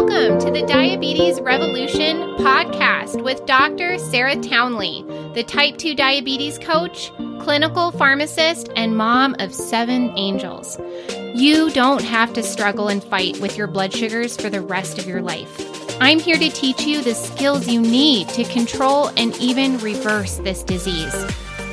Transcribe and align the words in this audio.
Welcome 0.00 0.38
to 0.38 0.50
the 0.50 0.66
Diabetes 0.66 1.42
Revolution 1.42 2.16
podcast 2.38 3.22
with 3.22 3.44
Dr. 3.44 3.98
Sarah 3.98 4.34
Townley, 4.34 5.04
the 5.34 5.44
type 5.44 5.76
2 5.76 5.94
diabetes 5.94 6.58
coach, 6.58 7.12
clinical 7.38 7.92
pharmacist, 7.92 8.70
and 8.76 8.96
mom 8.96 9.36
of 9.40 9.54
seven 9.54 10.10
angels. 10.16 10.80
You 11.34 11.68
don't 11.72 12.02
have 12.02 12.32
to 12.32 12.42
struggle 12.42 12.88
and 12.88 13.04
fight 13.04 13.40
with 13.40 13.58
your 13.58 13.66
blood 13.66 13.92
sugars 13.92 14.38
for 14.38 14.48
the 14.48 14.62
rest 14.62 14.98
of 14.98 15.06
your 15.06 15.20
life. 15.20 16.00
I'm 16.00 16.18
here 16.18 16.38
to 16.38 16.48
teach 16.48 16.86
you 16.86 17.02
the 17.02 17.14
skills 17.14 17.68
you 17.68 17.82
need 17.82 18.30
to 18.30 18.44
control 18.44 19.08
and 19.18 19.36
even 19.36 19.76
reverse 19.80 20.36
this 20.38 20.62
disease. 20.62 21.14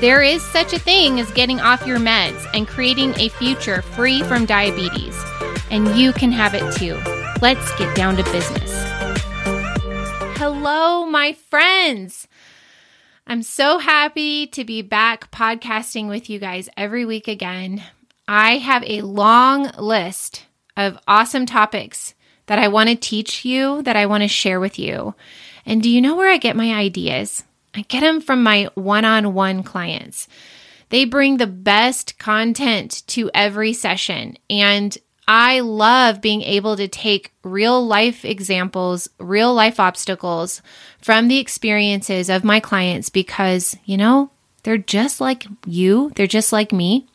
There 0.01 0.21
is 0.21 0.43
such 0.51 0.73
a 0.73 0.79
thing 0.79 1.21
as 1.21 1.31
getting 1.31 1.61
off 1.61 1.87
your 1.87 1.97
meds 1.97 2.45
and 2.53 2.67
creating 2.67 3.17
a 3.17 3.29
future 3.29 3.83
free 3.83 4.21
from 4.23 4.45
diabetes, 4.45 5.17
and 5.71 5.97
you 5.97 6.11
can 6.11 6.33
have 6.33 6.53
it 6.53 6.75
too. 6.75 7.01
Let's 7.39 7.71
get 7.75 7.96
down 7.96 8.18
to 8.18 8.23
business. 8.23 8.71
Hello, 10.37 11.05
my 11.05 11.33
friends. 11.33 12.27
I'm 13.27 13.43
so 13.43 13.77
happy 13.77 14.47
to 14.47 14.63
be 14.63 14.82
back 14.82 15.29
podcasting 15.29 16.10
with 16.10 16.32
you 16.32 16.39
guys 16.39 16.68
every 16.75 17.05
week 17.05 17.27
again. 17.27 17.83
I 18.27 18.57
have 18.57 18.83
a 18.87 19.01
long 19.01 19.69
list 19.77 20.47
of 20.75 20.97
awesome 21.07 21.46
topics 21.46 22.15
that 22.47 22.57
I 22.57 22.69
want 22.69 22.89
to 22.89 22.96
teach 22.96 23.46
you, 23.46 23.83
that 23.83 23.96
I 23.96 24.07
want 24.07 24.24
to 24.24 24.27
share 24.27 24.60
with 24.60 24.79
you. 24.79 25.13
And 25.63 25.83
do 25.83 25.91
you 25.91 26.01
know 26.01 26.15
where 26.15 26.32
I 26.32 26.38
get 26.38 26.55
my 26.55 26.74
ideas? 26.74 27.43
I 27.75 27.82
get 27.82 27.99
them 27.99 28.19
from 28.19 28.41
my 28.41 28.71
one 28.74 29.05
on 29.05 29.35
one 29.35 29.61
clients. 29.61 30.27
They 30.89 31.05
bring 31.05 31.38
the 31.38 31.46
best 31.46 32.17
content 32.17 33.03
to 33.08 33.30
every 33.33 33.73
session, 33.73 34.38
and 34.49 34.97
I 35.27 35.59
love 35.59 36.22
being 36.22 36.41
able 36.41 36.77
to 36.77 36.88
take 36.88 37.33
real 37.44 37.85
life 37.85 38.23
examples, 38.23 39.09
real 39.19 39.53
life 39.53 39.80
obstacles 39.80 40.61
from 41.02 41.27
the 41.27 41.39
experiences 41.39 42.29
of 42.29 42.45
my 42.45 42.59
clients 42.59 43.09
because, 43.09 43.75
you 43.83 43.97
know, 43.97 44.31
they're 44.63 44.77
just 44.77 45.19
like 45.19 45.45
you, 45.65 46.11
they're 46.15 46.27
just 46.27 46.53
like 46.53 46.71
me. 46.71 47.07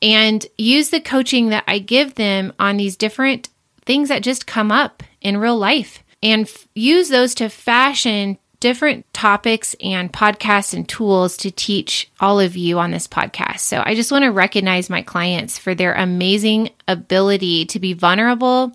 And 0.00 0.46
use 0.56 0.90
the 0.90 1.00
coaching 1.00 1.48
that 1.50 1.64
I 1.66 1.80
give 1.80 2.14
them 2.14 2.52
on 2.58 2.76
these 2.76 2.96
different 2.96 3.50
things 3.84 4.08
that 4.08 4.22
just 4.22 4.46
come 4.46 4.70
up 4.70 5.02
in 5.20 5.36
real 5.36 5.58
life 5.58 6.02
and 6.22 6.42
f- 6.42 6.68
use 6.74 7.08
those 7.08 7.34
to 7.36 7.48
fashion 7.48 8.38
different 8.60 9.12
topics 9.12 9.76
and 9.80 10.12
podcasts 10.12 10.74
and 10.74 10.88
tools 10.88 11.36
to 11.38 11.50
teach 11.50 12.10
all 12.20 12.40
of 12.40 12.56
you 12.56 12.78
on 12.78 12.90
this 12.90 13.06
podcast. 13.06 13.60
So 13.60 13.82
I 13.84 13.94
just 13.94 14.10
want 14.10 14.24
to 14.24 14.32
recognize 14.32 14.90
my 14.90 15.02
clients 15.02 15.58
for 15.58 15.74
their 15.74 15.94
amazing 15.94 16.70
ability 16.88 17.66
to 17.66 17.78
be 17.78 17.92
vulnerable 17.92 18.72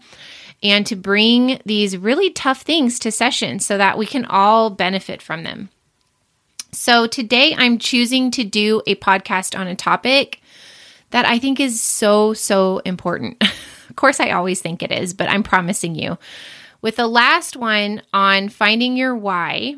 and 0.61 0.85
to 0.87 0.95
bring 0.95 1.59
these 1.65 1.97
really 1.97 2.29
tough 2.29 2.61
things 2.61 2.97
to 2.99 3.11
sessions 3.11 3.65
so 3.65 3.77
that 3.77 3.97
we 3.97 4.05
can 4.05 4.25
all 4.25 4.69
benefit 4.69 5.21
from 5.21 5.43
them. 5.43 5.69
So 6.71 7.05
today 7.05 7.53
I'm 7.55 7.77
choosing 7.77 8.31
to 8.31 8.43
do 8.43 8.81
a 8.87 8.95
podcast 8.95 9.57
on 9.57 9.67
a 9.67 9.75
topic 9.75 10.41
that 11.11 11.25
I 11.25 11.37
think 11.37 11.59
is 11.59 11.81
so, 11.81 12.33
so 12.33 12.79
important. 12.79 13.43
of 13.89 13.95
course, 13.95 14.19
I 14.19 14.31
always 14.31 14.61
think 14.61 14.81
it 14.81 14.91
is, 14.91 15.13
but 15.13 15.29
I'm 15.29 15.43
promising 15.43 15.93
you 15.93 16.17
with 16.83 16.97
the 16.97 17.07
last 17.07 17.55
one 17.55 18.03
on 18.13 18.49
finding 18.49 18.95
your 18.95 19.15
why, 19.15 19.77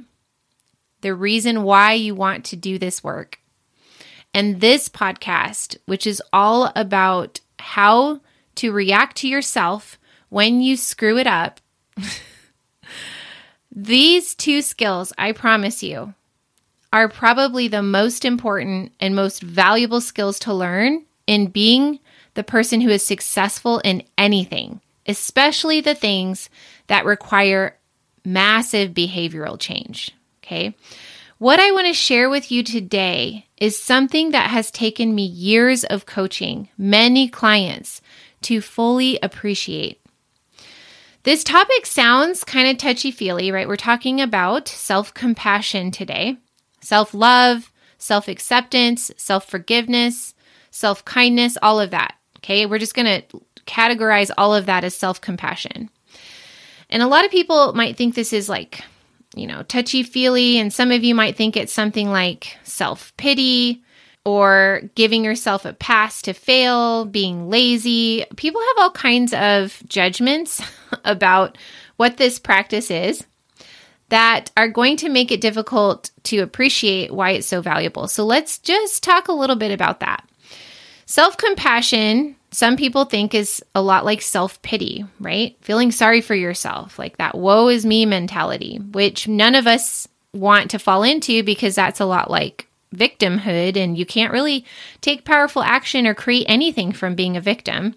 the 1.02 1.14
reason 1.14 1.64
why 1.64 1.94
you 1.94 2.16
want 2.16 2.44
to 2.44 2.56
do 2.58 2.78
this 2.78 3.03
work. 3.03 3.39
And 4.34 4.59
this 4.59 4.89
podcast, 4.89 5.78
which 5.86 6.06
is 6.06 6.22
all 6.34 6.73
about 6.75 7.39
how 7.59 8.20
to 8.56 8.72
react 8.72 9.17
to 9.17 9.28
yourself 9.28 9.97
when 10.30 10.62
you 10.62 10.75
screw 10.75 11.17
it 11.17 11.28
up. 11.28 11.62
These 13.72 14.34
two 14.34 14.62
skills, 14.62 15.14
I 15.17 15.31
promise 15.31 15.84
you, 15.84 16.16
are 16.92 17.08
probably 17.08 17.68
the 17.68 17.84
most 17.84 18.25
important 18.25 18.94
and 19.00 19.16
most 19.16 19.44
valuable 19.44 20.02
skills 20.02 20.40
to 20.40 20.53
learn 20.53 21.06
in 21.28 21.47
being 21.47 22.00
the 22.34 22.44
person 22.44 22.81
who 22.81 22.90
is 22.90 23.06
successful 23.06 23.79
in 23.79 24.02
anything, 24.18 24.81
especially 25.07 25.81
the 25.81 25.95
things 25.95 26.49
that 26.88 27.05
require 27.05 27.77
massive 28.23 28.91
behavioral 28.91 29.59
change. 29.59 30.11
Okay. 30.43 30.75
What 31.38 31.59
I 31.59 31.71
want 31.71 31.88
to 31.88 31.93
share 31.93 32.29
with 32.29 32.49
you 32.49 32.63
today 32.63 33.47
is 33.57 33.77
something 33.77 34.31
that 34.31 34.49
has 34.49 34.71
taken 34.71 35.13
me 35.13 35.25
years 35.25 35.83
of 35.83 36.05
coaching 36.05 36.69
many 36.77 37.27
clients 37.27 38.01
to 38.43 38.61
fully 38.61 39.19
appreciate. 39.21 40.01
This 41.23 41.43
topic 41.43 41.85
sounds 41.87 42.43
kind 42.43 42.69
of 42.69 42.77
touchy 42.77 43.11
feely, 43.11 43.51
right? 43.51 43.67
We're 43.67 43.75
talking 43.75 44.22
about 44.22 44.67
self 44.67 45.13
compassion 45.13 45.91
today, 45.91 46.37
self 46.81 47.13
love, 47.13 47.72
self 47.97 48.27
acceptance, 48.27 49.11
self 49.17 49.49
forgiveness, 49.49 50.35
self 50.72 51.03
kindness, 51.03 51.57
all 51.61 51.79
of 51.79 51.91
that. 51.91 52.16
Okay. 52.37 52.66
We're 52.66 52.79
just 52.79 52.93
going 52.93 53.22
to 53.22 53.41
categorize 53.66 54.31
all 54.38 54.53
of 54.53 54.66
that 54.66 54.84
as 54.84 54.96
self 54.96 55.22
compassion. 55.22 55.90
And 56.90 57.02
a 57.02 57.08
lot 57.08 57.26
of 57.26 57.31
people 57.31 57.74
might 57.74 57.98
think 57.98 58.16
this 58.16 58.34
is 58.34 58.48
like, 58.48 58.81
you 59.36 59.48
know, 59.48 59.64
touchy 59.64 60.03
feely. 60.03 60.58
And 60.58 60.72
some 60.72 60.92
of 60.92 61.03
you 61.03 61.16
might 61.16 61.36
think 61.36 61.58
it's 61.58 61.74
something 61.74 62.09
like 62.09 62.58
self 62.64 63.16
pity 63.18 63.84
or 64.24 64.81
giving 64.96 65.24
yourself 65.24 65.66
a 65.66 65.74
pass 65.74 66.22
to 66.24 66.34
fail, 66.34 67.06
being 67.06 67.50
lazy. 67.50 68.26
People 68.36 68.62
have 68.62 68.84
all 68.84 68.92
kinds 68.92 69.34
of 69.34 69.82
judgments 69.88 70.62
about 71.06 71.58
what 71.97 72.18
this 72.18 72.40
practice 72.40 72.90
is 72.90 73.26
that 74.09 74.52
are 74.56 74.68
going 74.68 74.97
to 74.97 75.09
make 75.09 75.32
it 75.32 75.42
difficult 75.42 76.12
to 76.24 76.40
appreciate 76.40 77.12
why 77.12 77.32
it's 77.32 77.47
so 77.47 77.62
valuable. 77.62 78.08
So 78.08 78.26
let's 78.26 78.58
just 78.59 79.03
talk 79.03 79.28
a 79.28 79.34
little 79.34 79.56
bit 79.56 79.72
about 79.72 80.00
that. 80.00 80.28
Self 81.06 81.38
compassion 81.38 82.36
some 82.55 82.77
people 82.77 83.03
think 83.03 83.35
is 83.35 83.61
a 83.75 83.81
lot 83.81 84.05
like 84.05 84.21
self 84.21 84.61
pity, 84.61 85.05
right? 85.19 85.57
Feeling 85.59 85.91
sorry 85.91 86.21
for 86.21 86.35
yourself, 86.35 86.97
like 86.97 87.17
that 87.17 87.35
woe 87.38 87.67
is 87.67 87.85
me 87.85 88.05
mentality, 88.05 88.77
which 88.77 89.27
none 89.27 89.55
of 89.55 89.67
us 89.67 90.07
want 90.31 90.71
to 90.71 90.79
fall 90.79 91.03
into 91.03 91.43
because 91.43 91.75
that's 91.75 91.99
a 91.99 92.05
lot 92.05 92.31
like 92.31 92.67
victimhood 92.95 93.75
and 93.75 93.97
you 93.97 94.05
can't 94.05 94.31
really 94.31 94.63
take 95.01 95.25
powerful 95.25 95.61
action 95.63 96.07
or 96.07 96.13
create 96.13 96.45
anything 96.47 96.93
from 96.93 97.13
being 97.13 97.35
a 97.35 97.41
victim. 97.41 97.93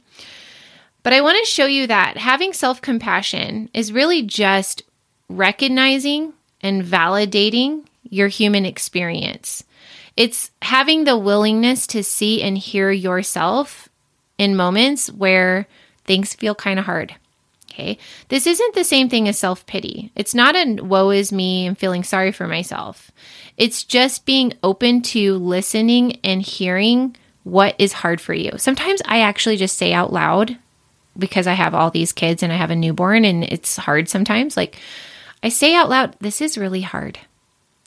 But 1.04 1.12
I 1.12 1.20
want 1.20 1.38
to 1.38 1.48
show 1.48 1.66
you 1.66 1.86
that 1.86 2.16
having 2.16 2.52
self 2.52 2.82
compassion 2.82 3.70
is 3.72 3.92
really 3.92 4.22
just 4.22 4.82
recognizing 5.28 6.32
and 6.62 6.82
validating 6.82 7.84
your 8.02 8.26
human 8.26 8.66
experience. 8.66 9.62
It's 10.16 10.50
having 10.62 11.04
the 11.04 11.16
willingness 11.16 11.86
to 11.88 12.02
see 12.02 12.42
and 12.42 12.58
hear 12.58 12.90
yourself 12.90 13.87
in 14.38 14.56
moments 14.56 15.10
where 15.10 15.66
things 16.04 16.34
feel 16.34 16.54
kind 16.54 16.78
of 16.78 16.86
hard. 16.86 17.14
Okay. 17.70 17.98
This 18.28 18.46
isn't 18.46 18.74
the 18.74 18.82
same 18.82 19.08
thing 19.08 19.28
as 19.28 19.38
self 19.38 19.64
pity. 19.66 20.10
It's 20.16 20.34
not 20.34 20.56
a 20.56 20.82
woe 20.82 21.10
is 21.10 21.30
me 21.30 21.66
and 21.66 21.78
feeling 21.78 22.02
sorry 22.02 22.32
for 22.32 22.48
myself. 22.48 23.12
It's 23.56 23.84
just 23.84 24.26
being 24.26 24.54
open 24.62 25.02
to 25.02 25.36
listening 25.36 26.18
and 26.24 26.42
hearing 26.42 27.16
what 27.44 27.76
is 27.78 27.92
hard 27.92 28.20
for 28.20 28.34
you. 28.34 28.52
Sometimes 28.56 29.00
I 29.04 29.20
actually 29.20 29.56
just 29.56 29.78
say 29.78 29.92
out 29.92 30.12
loud 30.12 30.58
because 31.16 31.46
I 31.46 31.52
have 31.52 31.74
all 31.74 31.90
these 31.90 32.12
kids 32.12 32.42
and 32.42 32.52
I 32.52 32.56
have 32.56 32.70
a 32.70 32.76
newborn 32.76 33.24
and 33.24 33.44
it's 33.44 33.76
hard 33.76 34.08
sometimes. 34.08 34.56
Like 34.56 34.78
I 35.42 35.48
say 35.48 35.74
out 35.74 35.88
loud, 35.88 36.16
this 36.20 36.40
is 36.40 36.58
really 36.58 36.82
hard. 36.82 37.18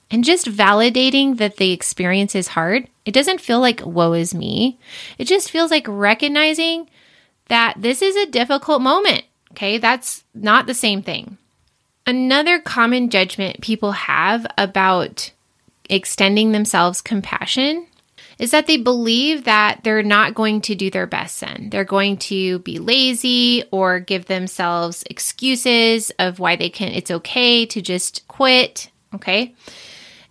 And 0.10 0.24
just 0.24 0.48
validating 0.48 1.38
that 1.38 1.58
the 1.58 1.72
experience 1.72 2.36
is 2.36 2.50
hard, 2.50 2.88
it 3.06 3.14
doesn't 3.14 3.42
feel 3.42 3.60
like 3.60 3.86
woe 3.86 4.14
is 4.14 4.34
me. 4.34 4.80
It 5.18 5.26
just 5.26 5.52
feels 5.52 5.72
like 5.72 5.86
recognizing 5.88 6.90
that 7.48 7.76
this 7.78 8.02
is 8.02 8.16
a 8.16 8.30
difficult 8.30 8.82
moment. 8.82 9.24
Okay, 9.52 9.78
that's 9.78 10.24
not 10.34 10.68
the 10.68 10.74
same 10.74 11.02
thing. 11.02 11.38
Another 12.06 12.60
common 12.60 13.10
judgment 13.10 13.62
people 13.62 13.92
have 13.92 14.46
about 14.58 15.32
extending 15.90 16.52
themselves 16.52 17.02
compassion 17.02 17.88
is 18.40 18.52
that 18.52 18.66
they 18.66 18.78
believe 18.78 19.44
that 19.44 19.82
they're 19.84 20.02
not 20.02 20.34
going 20.34 20.62
to 20.62 20.74
do 20.74 20.90
their 20.90 21.06
best 21.06 21.40
then. 21.42 21.70
They're 21.70 21.84
going 21.84 22.18
to 22.18 22.60
be 22.60 22.80
lazy 22.80 23.64
or 23.70 24.00
give 24.00 24.26
themselves 24.26 25.04
excuses 25.10 26.12
of 26.18 26.40
why 26.40 26.56
they 26.56 26.70
can 26.70 26.88
it's 26.90 27.12
okay 27.12 27.66
to 27.68 27.82
just 27.82 28.28
quit, 28.28 28.90
okay? 29.14 29.54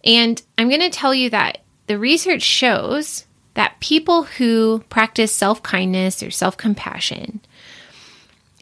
And 0.02 0.42
I'm 0.58 0.68
going 0.68 0.80
to 0.80 0.90
tell 0.90 1.14
you 1.14 1.30
that 1.30 1.58
the 1.90 1.98
research 1.98 2.42
shows 2.42 3.26
that 3.54 3.80
people 3.80 4.22
who 4.22 4.84
practice 4.90 5.34
self 5.34 5.60
kindness 5.60 6.22
or 6.22 6.30
self 6.30 6.56
compassion, 6.56 7.40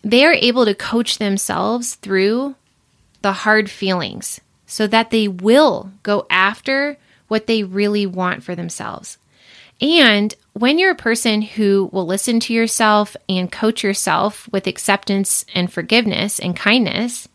they 0.03 0.25
are 0.25 0.33
able 0.33 0.65
to 0.65 0.75
coach 0.75 1.19
themselves 1.19 1.97
through 1.97 2.55
the 3.21 3.33
hard 3.33 3.71
feelings 3.71 4.41
so 4.65 4.87
that 4.87 5.11
they 5.11 5.29
will 5.29 5.91
go 6.03 6.27
after 6.31 6.97
what 7.27 7.47
they 7.47 7.63
really 7.63 8.07
want 8.07 8.43
for 8.43 8.55
themselves. 8.55 9.19
And 9.79 10.35
when 10.55 10.79
you're 10.79 10.93
a 10.93 10.97
person 10.97 11.43
who 11.43 11.91
will 11.93 12.07
listen 12.07 12.41
to 12.41 12.55
yourself 12.55 13.15
and 13.29 13.53
coach 13.53 13.85
yourself 13.85 14.49
with 14.51 14.67
acceptance 14.67 15.45
and 15.55 15.71
forgiveness 15.71 16.41
and 16.41 16.57
kindness, 16.57 17.29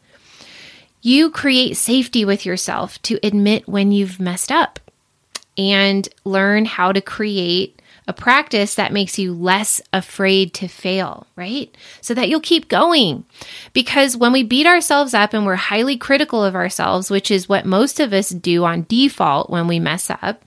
you 1.04 1.30
create 1.30 1.78
safety 1.78 2.25
with 2.25 2.48
yourself 2.48 3.00
to 3.04 3.19
admit 3.22 3.68
when 3.68 3.92
you've 3.92 4.19
messed 4.19 4.51
up 4.51 4.80
and 5.58 6.08
learn 6.26 6.66
how 6.66 6.92
to 6.92 7.02
create 7.02 7.82
a 8.08 8.14
practice 8.14 8.76
that 8.76 8.92
makes 8.92 9.18
you 9.18 9.34
less 9.34 9.82
afraid 9.94 10.54
to 10.54 10.68
fail, 10.68 11.26
right? 11.36 11.76
So 12.02 12.14
that 12.14 12.28
you'll 12.28 12.42
keep 12.42 12.68
going. 12.68 13.24
Because 13.72 14.18
when 14.18 14.34
we 14.34 14.44
beat 14.44 14.66
ourselves 14.66 15.14
up 15.14 15.34
and 15.34 15.46
we're 15.46 15.56
highly 15.56 15.98
critical 15.98 16.44
of 16.44 16.56
ourselves, 16.56 17.10
which 17.10 17.32
is 17.32 17.48
what 17.48 17.66
most 17.66 18.00
of 18.00 18.12
us 18.12 18.30
do 18.30 18.66
on 18.66 18.86
default 18.90 19.50
when 19.50 19.68
we 19.68 19.80
mess 19.80 20.10
up, 20.10 20.44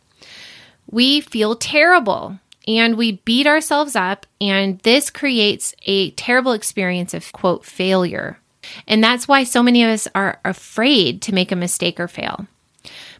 we 0.90 1.20
feel 1.20 1.56
terrible 1.56 2.38
and 2.68 2.96
we 2.96 3.12
beat 3.12 3.46
ourselves 3.46 3.96
up. 3.96 4.26
And 4.40 4.78
this 4.80 5.08
creates 5.08 5.74
a 5.86 6.10
terrible 6.10 6.52
experience 6.52 7.14
of, 7.14 7.32
quote, 7.32 7.64
failure. 7.64 8.38
And 8.86 9.02
that's 9.02 9.28
why 9.28 9.44
so 9.44 9.62
many 9.62 9.82
of 9.84 9.90
us 9.90 10.08
are 10.14 10.40
afraid 10.44 11.22
to 11.22 11.34
make 11.34 11.52
a 11.52 11.56
mistake 11.56 11.98
or 12.00 12.08
fail. 12.08 12.46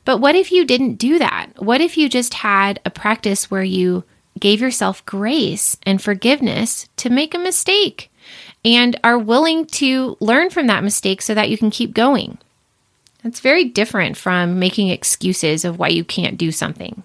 But 0.07 0.19
what 0.19 0.37
if 0.37 0.53
you 0.53 0.65
didn't 0.65 0.95
do 0.95 1.19
that? 1.19 1.49
What 1.57 1.81
if 1.81 1.99
you 1.99 2.09
just 2.09 2.33
had 2.33 2.81
a 2.85 2.91
practice 2.91 3.51
where 3.51 3.65
you 3.65 4.05
gave 4.39 4.61
yourself 4.61 5.05
grace 5.05 5.77
and 5.83 6.01
forgiveness 6.01 6.89
to 6.99 7.11
make 7.11 7.35
a 7.35 7.39
mistake 7.39 8.11
and 8.65 8.99
are 9.03 9.19
willing 9.19 9.67
to 9.67 10.17
learn 10.21 10.49
from 10.49 10.69
that 10.69 10.85
mistake 10.85 11.21
so 11.21 11.35
that 11.35 11.51
you 11.51 11.59
can 11.59 11.71
keep 11.71 11.93
going? 11.93 12.39
That's 13.25 13.41
very 13.41 13.65
different 13.65 14.17
from 14.17 14.61
making 14.61 14.91
excuses 14.91 15.65
of 15.65 15.81
why 15.81 15.89
you 15.89 16.05
can't 16.05 16.39
do 16.39 16.53
something. 16.53 17.03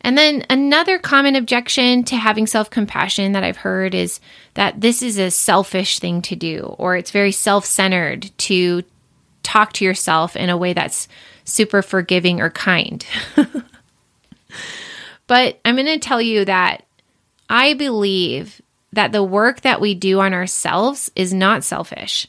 And 0.00 0.16
then 0.16 0.46
another 0.48 0.98
common 0.98 1.36
objection 1.36 2.02
to 2.04 2.16
having 2.16 2.46
self 2.46 2.70
compassion 2.70 3.32
that 3.32 3.44
I've 3.44 3.58
heard 3.58 3.94
is 3.94 4.20
that 4.54 4.80
this 4.80 5.02
is 5.02 5.18
a 5.18 5.30
selfish 5.30 5.98
thing 5.98 6.22
to 6.22 6.34
do, 6.34 6.74
or 6.78 6.96
it's 6.96 7.10
very 7.10 7.30
self 7.30 7.66
centered 7.66 8.30
to 8.38 8.84
talk 9.42 9.74
to 9.74 9.84
yourself 9.84 10.34
in 10.34 10.48
a 10.48 10.56
way 10.56 10.72
that's 10.72 11.08
super 11.44 11.82
forgiving 11.82 12.40
or 12.40 12.50
kind. 12.50 13.04
but 15.26 15.58
I'm 15.64 15.76
going 15.76 15.86
to 15.86 15.98
tell 15.98 16.20
you 16.20 16.44
that 16.44 16.84
I 17.48 17.74
believe 17.74 18.60
that 18.92 19.12
the 19.12 19.22
work 19.22 19.62
that 19.62 19.80
we 19.80 19.94
do 19.94 20.20
on 20.20 20.34
ourselves 20.34 21.10
is 21.16 21.32
not 21.32 21.64
selfish 21.64 22.26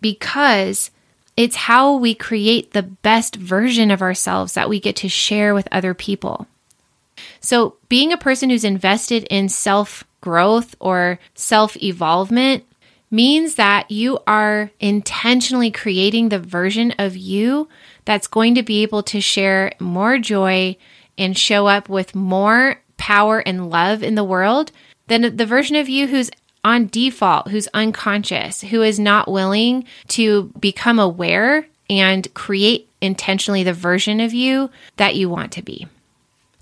because 0.00 0.90
it's 1.36 1.56
how 1.56 1.96
we 1.96 2.14
create 2.14 2.72
the 2.72 2.82
best 2.82 3.36
version 3.36 3.90
of 3.90 4.02
ourselves 4.02 4.54
that 4.54 4.68
we 4.68 4.80
get 4.80 4.96
to 4.96 5.08
share 5.08 5.54
with 5.54 5.68
other 5.70 5.94
people. 5.94 6.46
So, 7.40 7.76
being 7.88 8.12
a 8.12 8.18
person 8.18 8.50
who's 8.50 8.64
invested 8.64 9.24
in 9.30 9.48
self 9.48 10.04
growth 10.20 10.74
or 10.80 11.18
self 11.34 11.76
evolvement 11.82 12.64
means 13.10 13.54
that 13.54 13.90
you 13.90 14.18
are 14.26 14.70
intentionally 14.80 15.70
creating 15.70 16.28
the 16.28 16.38
version 16.38 16.92
of 16.98 17.16
you 17.16 17.68
that's 18.08 18.26
going 18.26 18.54
to 18.54 18.62
be 18.62 18.82
able 18.82 19.02
to 19.02 19.20
share 19.20 19.70
more 19.78 20.16
joy 20.16 20.74
and 21.18 21.36
show 21.36 21.66
up 21.66 21.90
with 21.90 22.14
more 22.14 22.80
power 22.96 23.40
and 23.40 23.68
love 23.68 24.02
in 24.02 24.14
the 24.14 24.24
world 24.24 24.72
than 25.08 25.36
the 25.36 25.44
version 25.44 25.76
of 25.76 25.90
you 25.90 26.06
who's 26.06 26.30
on 26.64 26.86
default, 26.86 27.48
who's 27.48 27.68
unconscious, 27.74 28.62
who 28.62 28.80
is 28.80 28.98
not 28.98 29.30
willing 29.30 29.84
to 30.06 30.44
become 30.58 30.98
aware 30.98 31.66
and 31.90 32.32
create 32.32 32.88
intentionally 33.02 33.62
the 33.62 33.74
version 33.74 34.20
of 34.20 34.32
you 34.32 34.70
that 34.96 35.14
you 35.14 35.28
want 35.28 35.52
to 35.52 35.62
be. 35.62 35.86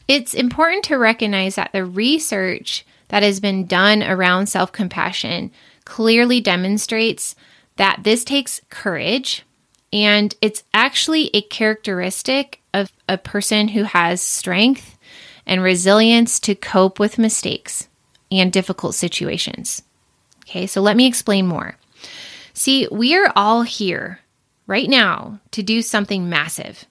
It's 0.08 0.34
important 0.34 0.82
to 0.87 0.99
recognize 0.99 1.54
that 1.54 1.70
the 1.72 1.84
research 1.84 2.84
that 3.06 3.22
has 3.22 3.38
been 3.38 3.66
done 3.66 4.02
around 4.02 4.49
self 4.49 4.72
compassion 4.72 5.52
clearly 5.84 6.40
demonstrates 6.40 7.37
that 7.76 8.00
this 8.02 8.25
takes 8.25 8.60
courage 8.69 9.44
and 9.93 10.35
it's 10.41 10.65
actually 10.75 11.31
a 11.33 11.43
characteristic 11.43 12.61
of 12.75 12.93
a 13.09 13.19
person 13.19 13.69
who 13.69 13.85
has 13.85 14.21
strength 14.21 14.99
and 15.47 15.62
resilience 15.62 16.41
to 16.41 16.55
cope 16.55 16.99
with 16.99 17.19
mistakes 17.19 17.88
and 18.31 18.53
difficult 18.53 18.94
situations. 18.94 19.83
Okay, 20.44 20.67
so 20.67 20.81
let 20.81 20.97
me 20.97 21.06
explain 21.06 21.47
more. 21.47 21.77
See, 22.53 22.88
we 22.91 23.15
are 23.17 23.33
all 23.37 23.62
here 23.62 24.21
right 24.67 24.88
now 24.88 25.41
to 25.53 25.62
do 25.62 25.83
something 25.83 26.29
massive, 26.29 26.87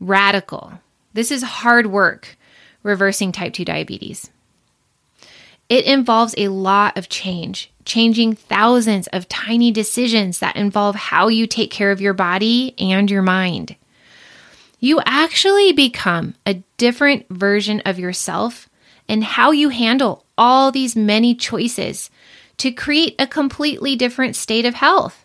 radical, 0.00 0.80
this 1.18 1.30
is 1.32 1.42
hard 1.42 1.88
work, 1.88 2.36
reversing 2.84 3.32
type 3.32 3.52
2 3.52 3.64
diabetes. 3.64 4.30
It 5.68 5.84
involves 5.84 6.34
a 6.38 6.48
lot 6.48 6.96
of 6.96 7.08
change, 7.08 7.72
changing 7.88 8.34
thousands 8.34 9.08
of 9.08 9.28
tiny 9.28 9.72
decisions 9.72 10.38
that 10.38 10.54
involve 10.54 10.94
how 10.94 11.26
you 11.26 11.46
take 11.46 11.72
care 11.72 11.90
of 11.90 12.00
your 12.00 12.14
body 12.14 12.74
and 12.78 13.10
your 13.10 13.22
mind. 13.22 13.74
You 14.78 15.00
actually 15.04 15.72
become 15.72 16.34
a 16.46 16.62
different 16.76 17.26
version 17.28 17.82
of 17.84 17.98
yourself 17.98 18.68
and 19.08 19.24
how 19.24 19.50
you 19.50 19.70
handle 19.70 20.24
all 20.36 20.70
these 20.70 20.94
many 20.94 21.34
choices 21.34 22.10
to 22.58 22.70
create 22.70 23.16
a 23.18 23.26
completely 23.26 23.96
different 23.96 24.36
state 24.36 24.66
of 24.66 24.74
health. 24.74 25.24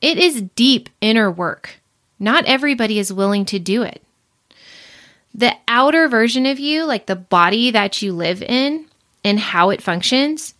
It 0.00 0.18
is 0.18 0.42
deep 0.56 0.88
inner 1.00 1.30
work. 1.30 1.80
Not 2.18 2.46
everybody 2.46 2.98
is 2.98 3.12
willing 3.12 3.44
to 3.46 3.58
do 3.58 3.82
it. 3.82 4.02
The 5.34 5.54
outer 5.68 6.08
version 6.08 6.46
of 6.46 6.58
you, 6.58 6.84
like 6.84 7.06
the 7.06 7.16
body 7.16 7.70
that 7.70 8.02
you 8.02 8.12
live 8.12 8.42
in 8.42 8.86
and 9.24 9.38
how 9.38 9.70
it 9.70 9.82
functions, 9.82 10.54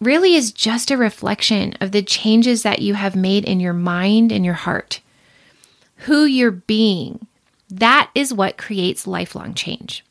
really 0.00 0.34
is 0.34 0.52
just 0.52 0.90
a 0.90 0.96
reflection 0.96 1.74
of 1.80 1.92
the 1.92 2.02
changes 2.02 2.62
that 2.62 2.80
you 2.80 2.94
have 2.94 3.16
made 3.16 3.44
in 3.44 3.60
your 3.60 3.72
mind 3.72 4.32
and 4.32 4.44
your 4.44 4.54
heart. 4.54 5.00
Who 6.02 6.24
you're 6.24 6.50
being, 6.50 7.26
that 7.70 8.10
is 8.14 8.32
what 8.32 8.58
creates 8.58 9.06
lifelong 9.06 9.54
change. 9.54 10.04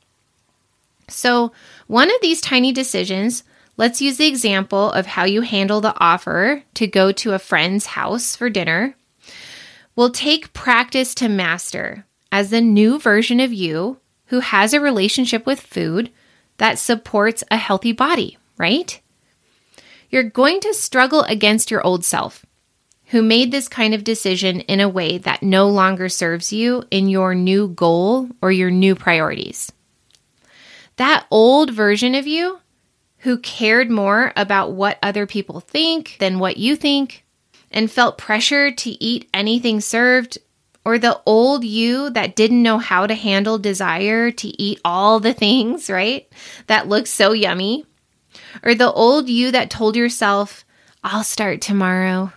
So, 1.10 1.54
one 1.88 2.10
of 2.10 2.22
these 2.22 2.42
tiny 2.42 2.74
decisions, 2.74 3.44
let's 3.78 4.01
use 4.01 4.18
the 4.18 4.28
example 4.28 4.92
of 4.92 5.06
how 5.06 5.24
you 5.24 5.42
handle 5.42 5.80
the 5.80 5.98
offer 5.98 6.63
to 6.74 6.88
go 6.88 7.12
to 7.13 7.33
a 7.33 7.40
friend's 7.40 7.86
house 7.86 8.36
for 8.36 8.50
dinner, 8.50 8.95
will 9.95 10.10
take 10.10 10.54
practice 10.54 11.16
to 11.16 11.30
master 11.30 12.06
as 12.31 12.50
the 12.50 12.62
new 12.62 13.00
version 13.00 13.40
of 13.40 13.54
you 13.54 14.00
who 14.28 14.42
has 14.42 14.74
a 14.74 14.81
relationship 14.81 15.45
with 15.45 15.62
food 15.62 16.12
that 16.57 16.78
supports 16.78 17.44
a 17.50 17.57
healthy 17.57 17.94
body, 17.94 18.38
right? 18.57 19.01
You're 20.09 20.24
going 20.24 20.62
to 20.62 20.74
struggle 20.74 21.21
against 21.24 21.69
your 21.71 21.85
old 21.85 22.06
self 22.06 22.45
who 23.07 23.21
made 23.21 23.52
this 23.52 23.68
kind 23.68 23.94
of 23.94 24.04
decision 24.04 24.61
in 24.61 24.80
a 24.80 24.90
way 24.90 25.18
that 25.18 25.44
no 25.44 25.69
longer 25.69 26.09
serves 26.09 26.52
you 26.52 26.83
in 26.92 27.07
your 27.07 27.33
new 27.33 27.69
goal 27.69 28.30
or 28.42 28.52
your 28.52 28.71
new 28.71 28.95
priorities. 28.95 29.71
That 30.97 31.26
old 31.31 31.71
version 31.71 32.16
of 32.16 32.28
you 32.28 32.59
who 33.19 33.37
cared 33.40 33.90
more 33.90 34.33
about 34.35 34.73
what 34.73 34.99
other 35.02 35.26
people 35.26 35.59
think 35.59 36.18
than 36.19 36.40
what 36.40 36.57
you 36.57 36.76
think 36.76 37.23
and 37.71 37.92
felt 37.92 38.18
pressure 38.18 38.71
to 38.71 39.04
eat 39.04 39.30
anything 39.33 39.81
served 39.81 40.37
or 40.85 40.97
the 40.97 41.19
old 41.26 41.66
you 41.66 42.09
that 42.11 42.35
didn't 42.35 42.64
know 42.64 42.78
how 42.78 43.06
to 43.06 43.14
handle 43.14 43.57
desire 43.57 44.31
to 44.31 44.61
eat 44.61 44.80
all 44.85 45.19
the 45.19 45.33
things, 45.33 45.90
right? 45.90 46.31
That 46.68 46.87
looks 46.87 47.09
so 47.09 47.33
yummy. 47.33 47.85
Or 48.63 48.75
the 48.75 48.92
old 48.92 49.30
you 49.30 49.51
that 49.51 49.69
told 49.69 49.95
yourself, 49.95 50.66
I'll 51.04 51.23
start 51.23 51.61
tomorrow, 51.61 52.33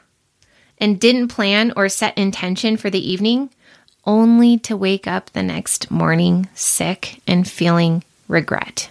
and 0.79 1.01
didn't 1.01 1.29
plan 1.29 1.73
or 1.77 1.89
set 1.89 2.17
intention 2.17 2.77
for 2.77 2.91
the 2.91 3.11
evening, 3.11 3.51
only 4.07 4.59
to 4.59 4.77
wake 4.77 5.07
up 5.07 5.31
the 5.31 5.43
next 5.43 5.91
morning 5.91 6.49
sick 6.55 7.21
and 7.27 7.49
feeling 7.49 8.03
regret. 8.29 8.91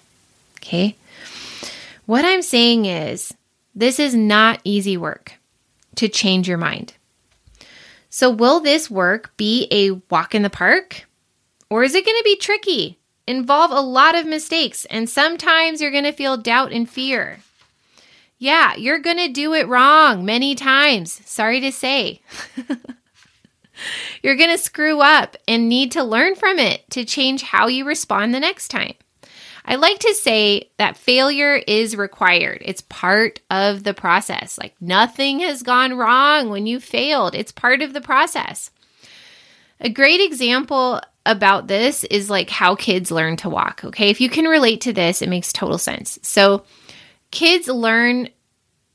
Okay? 0.57 0.95
What 2.05 2.25
I'm 2.25 2.41
saying 2.41 2.85
is, 2.85 3.33
this 3.73 3.99
is 3.99 4.13
not 4.13 4.61
easy 4.63 4.97
work 4.97 5.33
to 5.95 6.07
change 6.07 6.47
your 6.47 6.57
mind. 6.57 6.93
So, 8.09 8.29
will 8.29 8.59
this 8.59 8.89
work 8.89 9.35
be 9.38 9.67
a 9.71 9.91
walk 10.09 10.33
in 10.35 10.41
the 10.41 10.49
park? 10.49 11.07
Or 11.69 11.83
is 11.83 11.93
it 11.93 12.05
going 12.05 12.17
to 12.17 12.23
be 12.23 12.35
tricky, 12.35 12.99
involve 13.29 13.69
a 13.71 13.79
lot 13.79 14.15
of 14.15 14.25
mistakes, 14.25 14.86
and 14.86 15.07
sometimes 15.07 15.81
you're 15.81 15.91
going 15.91 16.03
to 16.03 16.12
feel 16.12 16.36
doubt 16.36 16.71
and 16.71 16.89
fear? 16.89 17.39
Yeah, 18.39 18.75
you're 18.75 19.00
going 19.00 19.17
to 19.17 19.27
do 19.27 19.53
it 19.53 19.67
wrong 19.67 20.25
many 20.25 20.55
times. 20.55 21.21
Sorry 21.25 21.59
to 21.62 21.71
say. 21.71 22.21
you're 24.24 24.36
going 24.36 24.50
to 24.50 24.57
screw 24.57 25.01
up 25.01 25.38
and 25.48 25.69
need 25.69 25.91
to 25.91 26.03
learn 26.03 26.36
from 26.36 26.57
it 26.57 26.89
to 26.89 27.05
change 27.05 27.43
how 27.43 27.67
you 27.67 27.86
respond 27.86 28.33
the 28.33 28.39
next 28.39 28.69
time. 28.69 28.95
I 29.63 29.75
like 29.75 30.00
to 30.00 30.15
say 30.15 30.71
that 30.77 30.98
failure 30.98 31.55
is 31.55 31.95
required. 31.95 32.63
It's 32.65 32.81
part 32.81 33.41
of 33.51 33.83
the 33.83 33.93
process. 33.93 34.57
Like 34.57 34.74
nothing 34.81 35.41
has 35.41 35.62
gone 35.62 35.95
wrong 35.95 36.50
when 36.50 36.65
you 36.65 36.79
failed, 36.79 37.36
it's 37.36 37.51
part 37.51 37.83
of 37.83 37.93
the 37.93 38.01
process. 38.01 38.71
A 39.79 39.89
great 39.89 40.21
example 40.21 41.01
about 41.29 41.67
this 41.67 42.03
is 42.05 42.29
like 42.29 42.50
how 42.50 42.75
kids 42.75 43.12
learn 43.12 43.38
to 43.38 43.50
walk. 43.50 43.81
Okay. 43.86 44.09
If 44.09 44.19
you 44.19 44.29
can 44.29 44.45
relate 44.45 44.81
to 44.81 44.93
this, 44.93 45.21
it 45.21 45.29
makes 45.29 45.53
total 45.53 45.77
sense. 45.77 46.17
So, 46.24 46.63
kids 47.31 47.67
learn 47.67 48.29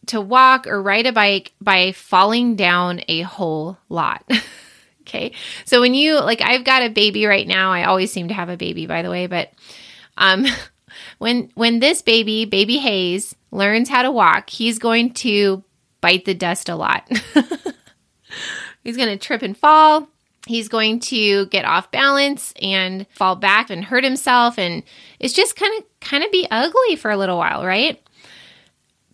to 0.06 0.20
walk 0.20 0.66
or 0.66 0.82
ride 0.82 1.06
a 1.06 1.12
bike 1.12 1.52
by 1.60 1.92
falling 1.92 2.56
down 2.56 3.00
a 3.08 3.22
whole 3.22 3.78
lot. 3.88 4.28
okay. 5.02 5.32
So, 5.64 5.80
when 5.80 5.94
you 5.94 6.20
like, 6.20 6.40
I've 6.40 6.64
got 6.64 6.82
a 6.82 6.90
baby 6.90 7.24
right 7.26 7.46
now. 7.46 7.72
I 7.72 7.84
always 7.84 8.12
seem 8.12 8.28
to 8.28 8.34
have 8.34 8.48
a 8.48 8.56
baby, 8.56 8.86
by 8.86 9.02
the 9.02 9.10
way, 9.10 9.28
but 9.28 9.52
um, 10.16 10.44
when 11.18 11.50
when 11.54 11.78
this 11.78 12.02
baby, 12.02 12.46
baby 12.46 12.78
Hayes, 12.78 13.34
learns 13.52 13.88
how 13.88 14.02
to 14.02 14.10
walk, 14.10 14.50
he's 14.50 14.80
going 14.80 15.14
to 15.14 15.62
bite 16.00 16.24
the 16.24 16.34
dust 16.34 16.68
a 16.68 16.74
lot. 16.74 17.08
he's 18.82 18.96
going 18.96 19.08
to 19.08 19.16
trip 19.16 19.42
and 19.42 19.56
fall 19.56 20.08
he's 20.46 20.68
going 20.68 21.00
to 21.00 21.46
get 21.46 21.64
off 21.64 21.90
balance 21.90 22.52
and 22.60 23.06
fall 23.10 23.36
back 23.36 23.70
and 23.70 23.84
hurt 23.84 24.04
himself 24.04 24.58
and 24.58 24.82
it's 25.18 25.34
just 25.34 25.56
kind 25.56 25.72
of 25.78 25.84
kind 26.00 26.22
of 26.22 26.30
be 26.30 26.46
ugly 26.50 26.96
for 26.96 27.10
a 27.10 27.16
little 27.16 27.38
while 27.38 27.64
right? 27.64 28.00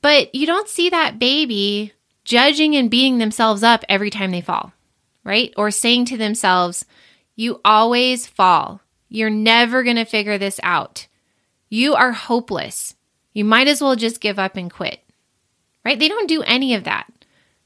But 0.03 0.35
you 0.35 0.47
don't 0.47 0.69
see 0.69 0.91
that 0.91 1.19
baby 1.19 1.93
judging 2.25 2.75
and 2.75 2.91
beating 2.91 3.19
themselves 3.19 3.63
up 3.63 3.85
every 3.89 4.11
time 4.11 4.31
they 4.31 4.41
fall 4.41 4.73
right? 5.25 5.53
Or 5.57 5.71
saying 5.71 6.07
to 6.07 6.17
themselves 6.17 6.85
you 7.37 7.61
always 7.65 8.27
fall. 8.27 8.83
You're 9.09 9.31
never 9.31 9.83
going 9.83 9.97
to 9.97 10.05
figure 10.05 10.37
this 10.37 10.61
out. 10.63 11.07
You 11.69 11.95
are 11.95 12.13
hopeless. 12.13 12.95
You 13.33 13.45
might 13.45 13.69
as 13.69 13.81
well 13.81 13.97
just 13.97 14.21
give 14.21 14.39
up 14.39 14.57
and 14.57 14.71
quit. 14.71 15.01
Right? 15.85 15.99
They 15.99 16.09
don't 16.09 16.29
do 16.29 16.43
any 16.43 16.75
of 16.75 16.85
that. 16.85 17.11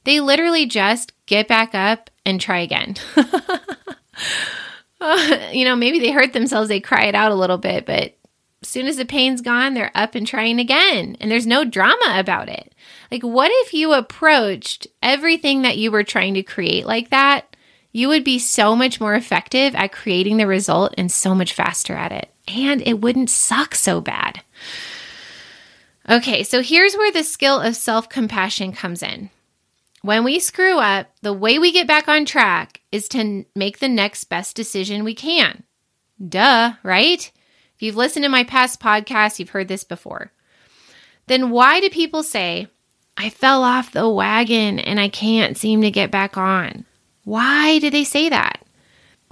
They 0.04 0.21
literally 0.21 0.66
just 0.66 1.12
get 1.26 1.49
back 1.49 1.75
up 1.75 2.11
and 2.25 2.40
try 2.40 2.61
again. 2.61 2.97
uh, 5.00 5.38
you 5.52 5.64
know, 5.64 5.76
maybe 5.76 5.99
they 5.99 6.11
hurt 6.11 6.33
themselves, 6.33 6.69
they 6.69 6.81
cry 6.81 7.04
it 7.04 7.14
out 7.14 7.33
a 7.33 7.37
little 7.37 7.59
bit, 7.59 7.87
but 7.87 8.16
as 8.62 8.69
soon 8.69 8.87
as 8.87 8.97
the 8.97 9.04
pain's 9.04 9.43
gone, 9.43 9.75
they're 9.75 9.90
up 9.95 10.14
and 10.14 10.26
trying 10.26 10.59
again. 10.59 11.19
And 11.21 11.31
there's 11.31 11.47
no 11.47 11.64
drama 11.64 12.14
about 12.16 12.49
it. 12.49 12.75
Like, 13.11 13.23
what 13.23 13.50
if 13.52 13.75
you 13.75 13.93
approached 13.93 14.87
everything 15.02 15.62
that 15.62 15.76
you 15.76 15.90
were 15.90 16.02
trying 16.02 16.35
to 16.35 16.43
create 16.43 16.87
like 16.87 17.11
that? 17.11 17.54
You 17.93 18.09
would 18.09 18.25
be 18.25 18.38
so 18.38 18.75
much 18.75 19.00
more 19.00 19.14
effective 19.14 19.75
at 19.75 19.93
creating 19.93 20.38
the 20.38 20.47
result 20.47 20.95
and 20.97 21.12
so 21.12 21.35
much 21.35 21.52
faster 21.52 21.93
at 21.93 22.11
it. 22.11 22.31
And 22.49 22.83
it 22.87 23.00
wouldn't 23.00 23.31
suck 23.31 23.75
so 23.75 24.00
bad. 24.00 24.40
Okay, 26.09 26.43
so 26.43 26.62
here's 26.62 26.95
where 26.95 27.12
the 27.12 27.23
skill 27.23 27.61
of 27.61 27.76
self 27.76 28.09
compassion 28.09 28.73
comes 28.73 29.02
in. 29.02 29.31
When 30.04 30.23
we 30.23 30.38
screw 30.38 30.80
up, 30.80 31.11
the 31.23 31.32
way 31.32 31.58
we 31.58 31.73
get 31.73 31.87
back 31.87 32.08
on 32.08 32.26
track 32.26 32.82
is 32.92 33.08
to 33.08 33.46
make 33.56 33.78
the 33.78 33.88
next 33.88 34.25
best 34.25 34.54
decision 34.54 35.02
we 35.02 35.14
can. 35.14 35.62
Duh, 36.28 36.75
right? 36.82 37.32
If 37.75 37.82
you've 37.82 37.96
listened 37.96 38.25
to 38.25 38.28
my 38.28 38.44
past 38.44 38.80
podcasts, 38.80 39.38
you've 39.38 39.49
heard 39.49 39.68
this 39.68 39.82
before. 39.82 40.30
Then 41.26 41.49
why 41.49 41.80
do 41.80 41.88
people 41.88 42.23
say, 42.23 42.68
I 43.16 43.30
fell 43.30 43.64
off 43.64 43.92
the 43.92 44.06
wagon 44.06 44.78
and 44.78 45.00
I 45.00 45.08
can't 45.08 45.56
seem 45.56 45.80
to 45.80 45.90
get 45.90 46.11
back 46.11 46.37
on? 46.37 46.84
Why 47.25 47.78
do 47.78 47.88
they 47.88 48.04
say 48.04 48.28
that? 48.28 48.62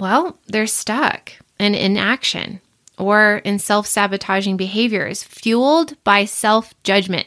Well, 0.01 0.39
they're 0.47 0.67
stuck 0.67 1.33
in 1.61 1.75
inaction 1.75 2.63
or 2.97 3.43
in 3.45 3.59
self 3.59 3.87
sabotaging 3.87 4.57
behaviors 4.57 5.23
fueled 5.23 6.03
by 6.03 6.25
self 6.25 6.73
judgment. 6.83 7.27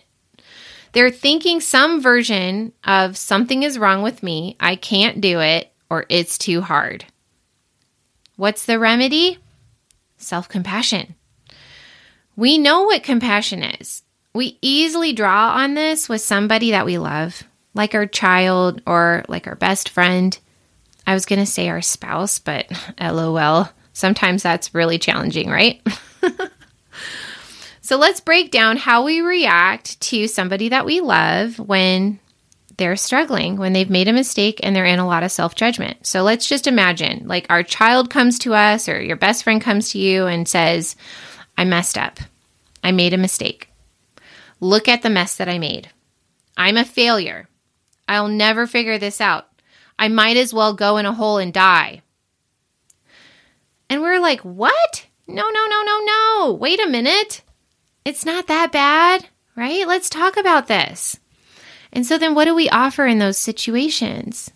They're 0.96 1.12
thinking 1.12 1.60
some 1.60 2.02
version 2.02 2.72
of 2.86 3.18
something 3.18 3.64
is 3.64 3.78
wrong 3.78 4.02
with 4.02 4.24
me, 4.24 4.56
I 4.62 4.78
can't 4.78 5.20
do 5.20 5.42
it, 5.42 5.70
or 5.90 6.06
it's 6.08 6.38
too 6.38 6.62
hard. 6.62 7.04
What's 8.38 8.66
the 8.66 8.80
remedy? 8.80 9.40
Self 10.16 10.48
compassion. 10.48 11.16
We 12.38 12.58
know 12.58 12.84
what 12.84 13.04
compassion 13.04 13.62
is. 13.62 14.04
We 14.34 14.58
easily 14.62 15.12
draw 15.12 15.56
on 15.56 15.74
this 15.74 16.08
with 16.08 16.22
somebody 16.22 16.72
that 16.72 16.86
we 16.86 16.98
love, 16.98 17.44
like 17.74 17.94
our 17.94 18.06
child 18.06 18.82
or 18.88 19.26
like 19.28 19.48
our 19.48 19.56
best 19.56 19.90
friend. 19.90 20.40
I 21.06 21.14
was 21.14 21.26
going 21.26 21.40
to 21.40 21.46
say 21.46 21.68
our 21.68 21.82
spouse, 21.82 22.40
but 22.40 22.72
lol. 23.02 23.68
Sometimes 23.92 24.44
that's 24.44 24.74
really 24.74 24.98
challenging, 24.98 25.50
right? 25.50 25.86
So 27.86 27.98
let's 27.98 28.20
break 28.20 28.50
down 28.50 28.78
how 28.78 29.04
we 29.04 29.22
react 29.22 30.02
to 30.02 30.28
somebody 30.28 30.70
that 30.70 30.88
we 30.88 31.02
love 31.02 31.60
when 31.60 32.20
they're 32.78 32.96
struggling, 32.96 33.58
when 33.58 33.74
they've 33.74 33.92
made 33.92 34.08
a 34.08 34.14
mistake 34.14 34.60
and 34.64 34.76
they're 34.76 34.88
in 34.88 34.98
a 34.98 35.06
lot 35.06 35.22
of 35.22 35.32
self 35.32 35.54
judgment. 35.54 36.08
So 36.08 36.24
let's 36.24 36.50
just 36.50 36.66
imagine 36.66 37.28
like 37.28 37.46
our 37.52 37.62
child 37.62 38.10
comes 38.10 38.40
to 38.40 38.56
us 38.56 38.90
or 38.90 39.00
your 39.00 39.18
best 39.18 39.44
friend 39.44 39.62
comes 39.62 39.92
to 39.92 40.00
you 40.00 40.26
and 40.26 40.48
says, 40.48 40.96
I 41.60 41.64
messed 41.64 41.96
up. 41.96 42.18
I 42.84 42.92
made 42.92 43.14
a 43.14 43.20
mistake. 43.20 43.70
Look 44.60 44.88
at 44.88 45.04
the 45.04 45.12
mess 45.12 45.36
that 45.36 45.48
I 45.48 45.60
made. 45.60 45.92
I'm 46.58 46.78
a 46.78 46.86
failure. 46.86 47.48
I'll 48.08 48.30
never 48.30 48.66
figure 48.66 48.98
this 48.98 49.22
out. 49.22 49.48
I 50.00 50.08
might 50.08 50.38
as 50.38 50.56
well 50.56 50.74
go 50.74 50.98
in 50.98 51.06
a 51.06 51.14
hole 51.14 51.38
and 51.38 51.54
die. 51.54 52.02
And 53.92 54.02
we're 54.02 54.20
like, 54.20 54.42
what? 54.42 55.06
No, 55.28 55.48
no, 55.52 55.68
no, 55.68 55.84
no, 55.84 56.00
no. 56.04 56.58
Wait 56.60 56.84
a 56.84 56.90
minute 56.90 57.44
it's 58.06 58.24
not 58.24 58.46
that 58.48 58.72
bad, 58.72 59.28
right? 59.56 59.88
Let's 59.88 60.10
talk 60.10 60.38
about 60.38 60.68
this. 60.68 61.20
And 61.92 62.06
so 62.06 62.18
then 62.18 62.36
what 62.36 62.46
do 62.46 62.54
we 62.54 62.70
offer 62.70 63.06
in 63.06 63.18
those 63.18 63.38
situations? 63.38 64.52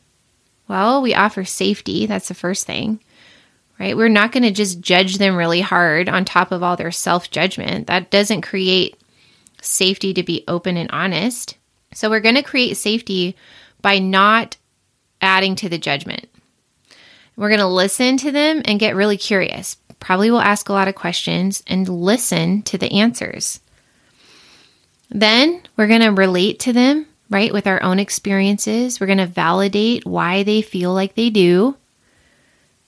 Well, 0.67 1.01
we 1.01 1.15
offer 1.15 1.43
safety. 1.43 2.05
That's 2.05 2.27
the 2.27 2.35
first 2.35 2.67
thing, 2.67 2.99
right? 3.79 3.97
We're 3.97 4.07
not 4.07 4.31
going 4.31 4.43
to 4.43 4.51
just 4.51 4.81
judge 4.81 5.17
them 5.17 5.35
really 5.35 5.61
hard 5.61 6.07
on 6.07 6.25
top 6.25 6.51
of 6.51 6.61
all 6.61 6.75
their 6.75 6.91
self 6.91 7.31
judgment. 7.31 7.87
That 7.87 8.11
doesn't 8.11 8.41
create 8.41 8.95
safety 9.61 10.13
to 10.13 10.21
be 10.21 10.43
open 10.47 10.77
and 10.77 10.91
honest. 10.91 11.57
So 11.93 12.09
we're 12.09 12.19
going 12.19 12.35
to 12.35 12.43
create 12.43 12.77
safety 12.77 13.35
by 13.81 13.97
not 13.97 14.57
adding 15.21 15.55
to 15.55 15.69
the 15.69 15.79
judgment. 15.79 16.27
We're 17.35 17.49
going 17.49 17.59
to 17.61 17.67
listen 17.67 18.17
to 18.17 18.31
them 18.31 18.61
and 18.65 18.79
get 18.79 18.95
really 18.95 19.17
curious 19.17 19.77
probably 19.99 20.31
will 20.31 20.39
ask 20.39 20.69
a 20.69 20.73
lot 20.73 20.87
of 20.87 20.95
questions 20.95 21.63
and 21.67 21.87
listen 21.87 22.61
to 22.63 22.77
the 22.77 22.91
answers. 22.91 23.59
Then 25.09 25.61
we're 25.75 25.87
going 25.87 26.01
to 26.01 26.09
relate 26.09 26.59
to 26.61 26.73
them, 26.73 27.07
right, 27.29 27.51
with 27.51 27.67
our 27.67 27.81
own 27.81 27.99
experiences. 27.99 28.99
We're 28.99 29.07
going 29.07 29.17
to 29.17 29.25
validate 29.25 30.05
why 30.05 30.43
they 30.43 30.61
feel 30.61 30.93
like 30.93 31.15
they 31.15 31.29
do. 31.29 31.75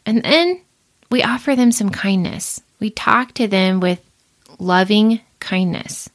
And 0.05 0.23
then 0.23 0.61
we 1.09 1.23
offer 1.23 1.55
them 1.55 1.71
some 1.71 1.89
kindness. 1.89 2.61
We 2.79 2.89
talk 2.89 3.33
to 3.33 3.47
them 3.47 3.79
with 3.79 4.01
loving 4.59 5.21
kindness. 5.39 6.09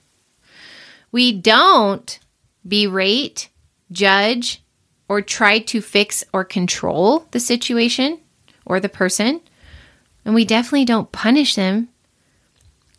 We 1.12 1.32
don't 1.32 2.18
berate, 2.66 3.48
judge, 3.92 4.62
or 5.08 5.22
try 5.22 5.60
to 5.60 5.80
fix 5.80 6.24
or 6.32 6.44
control 6.44 7.26
the 7.30 7.40
situation 7.40 8.18
or 8.64 8.80
the 8.80 8.88
person. 8.88 9.40
And 10.26 10.34
we 10.34 10.44
definitely 10.44 10.84
don't 10.84 11.12
punish 11.12 11.54
them, 11.54 11.88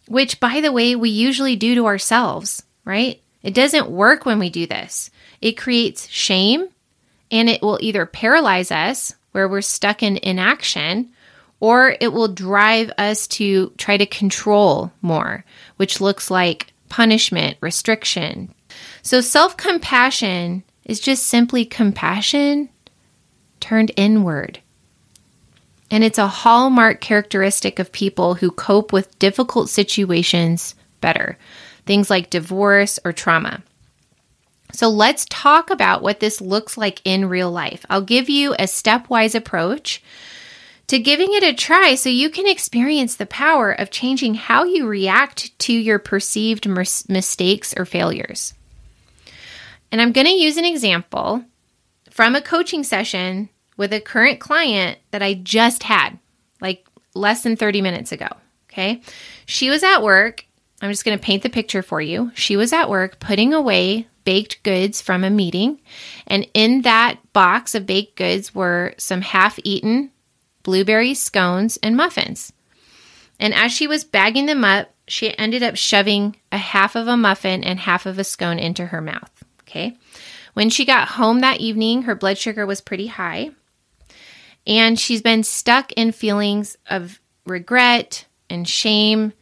which, 0.07 0.39
by 0.39 0.61
the 0.61 0.71
way, 0.71 0.95
we 0.95 1.09
usually 1.09 1.57
do 1.57 1.75
to 1.75 1.85
ourselves, 1.85 2.63
right? 2.85 3.21
It 3.43 3.53
doesn't 3.53 3.89
work 3.89 4.25
when 4.25 4.39
we 4.39 4.49
do 4.49 4.65
this. 4.65 5.11
It 5.41 5.57
creates 5.57 6.07
shame 6.07 6.69
and 7.29 7.49
it 7.49 7.61
will 7.61 7.79
either 7.81 8.05
paralyze 8.05 8.71
us, 8.71 9.13
where 9.33 9.49
we're 9.49 9.61
stuck 9.61 10.01
in 10.01 10.17
inaction, 10.23 11.09
or 11.59 11.97
it 11.99 12.13
will 12.13 12.29
drive 12.29 12.91
us 12.97 13.27
to 13.27 13.73
try 13.77 13.97
to 13.97 14.05
control 14.05 14.93
more, 15.01 15.43
which 15.75 15.99
looks 15.99 16.31
like 16.31 16.71
punishment, 16.87 17.57
restriction. 17.59 18.53
So, 19.01 19.19
self 19.19 19.57
compassion 19.57 20.63
is 20.85 21.01
just 21.01 21.25
simply 21.25 21.65
compassion 21.65 22.69
turned 23.59 23.91
inward. 23.97 24.61
And 25.89 26.03
it's 26.03 26.17
a 26.17 26.27
hallmark 26.27 26.99
characteristic 26.99 27.79
of 27.79 27.91
people 27.91 28.35
who 28.35 28.51
cope 28.51 28.91
with 28.91 29.17
difficult 29.19 29.69
situations 29.69 30.75
better, 30.99 31.37
things 31.85 32.09
like 32.09 32.29
divorce 32.29 32.99
or 33.05 33.13
trauma. 33.13 33.63
So 34.73 34.89
let's 34.89 35.25
talk 35.29 35.69
about 35.69 36.01
what 36.01 36.19
this 36.19 36.41
looks 36.41 36.77
like 36.77 37.01
in 37.05 37.29
real 37.29 37.51
life. 37.51 37.85
I'll 37.89 38.01
give 38.01 38.29
you 38.29 38.53
a 38.53 38.63
stepwise 38.63 39.33
approach 39.33 40.03
to 40.87 40.99
giving 40.99 41.33
it 41.33 41.43
a 41.43 41.53
try 41.53 41.95
so 41.95 42.09
you 42.09 42.29
can 42.29 42.47
experience 42.47 43.15
the 43.15 43.25
power 43.25 43.71
of 43.71 43.91
changing 43.91 44.35
how 44.35 44.63
you 44.63 44.87
react 44.87 45.57
to 45.59 45.73
your 45.73 45.99
perceived 45.99 46.67
mis- 46.67 47.07
mistakes 47.09 47.73
or 47.75 47.85
failures. 47.85 48.53
And 49.91 50.01
I'm 50.01 50.11
going 50.11 50.27
to 50.27 50.33
use 50.33 50.57
an 50.57 50.65
example 50.65 51.43
from 52.09 52.35
a 52.35 52.41
coaching 52.41 52.83
session 52.83 53.49
with 53.77 53.93
a 53.93 54.01
current 54.01 54.39
client 54.39 54.97
that 55.11 55.23
I 55.23 55.35
just 55.35 55.83
had, 55.83 56.17
like 56.59 56.85
less 57.13 57.43
than 57.43 57.55
30 57.55 57.81
minutes 57.81 58.11
ago. 58.11 58.27
Okay. 58.71 59.01
She 59.45 59.69
was 59.69 59.83
at 59.83 60.03
work. 60.03 60.45
I'm 60.81 60.91
just 60.91 61.05
going 61.05 61.17
to 61.17 61.23
paint 61.23 61.43
the 61.43 61.49
picture 61.49 61.81
for 61.81 62.01
you. 62.01 62.31
She 62.35 62.57
was 62.57 62.73
at 62.73 62.89
work 62.89 63.19
putting 63.19 63.53
away 63.53 64.07
baked 64.23 64.61
goods 64.63 65.01
from 65.01 65.23
a 65.23 65.29
meeting. 65.29 65.79
And 66.27 66.47
in 66.53 66.81
that 66.81 67.19
box 67.33 67.73
of 67.73 67.85
baked 67.85 68.17
goods 68.17 68.53
were 68.53 68.93
some 68.97 69.21
half 69.21 69.57
eaten 69.63 70.11
blueberry 70.63 71.13
scones 71.13 71.77
and 71.81 71.95
muffins. 71.95 72.51
And 73.39 73.53
as 73.53 73.71
she 73.71 73.87
was 73.87 74.03
bagging 74.03 74.47
them 74.47 74.65
up, 74.65 74.89
she 75.07 75.37
ended 75.37 75.63
up 75.63 75.77
shoving 75.77 76.35
a 76.51 76.57
half 76.57 76.95
of 76.95 77.07
a 77.07 77.15
muffin 77.15 77.63
and 77.63 77.79
half 77.79 78.05
of 78.05 78.19
a 78.19 78.23
scone 78.23 78.59
into 78.59 78.87
her 78.87 79.01
mouth. 79.01 79.31
Okay. 79.61 79.95
When 80.53 80.69
she 80.69 80.85
got 80.85 81.07
home 81.07 81.39
that 81.39 81.61
evening, 81.61 82.01
her 82.01 82.15
blood 82.15 82.37
sugar 82.37 82.65
was 82.65 82.81
pretty 82.81 83.07
high. 83.07 83.51
And 84.67 84.99
she's 84.99 85.21
been 85.21 85.43
stuck 85.43 85.91
in 85.93 86.11
feelings 86.11 86.77
of 86.89 87.19
regret 87.45 88.25
and 88.49 88.67
shame 88.67 89.33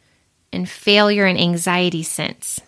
and 0.52 0.68
failure 0.68 1.26
and 1.26 1.38
anxiety 1.38 2.02
since. 2.02 2.60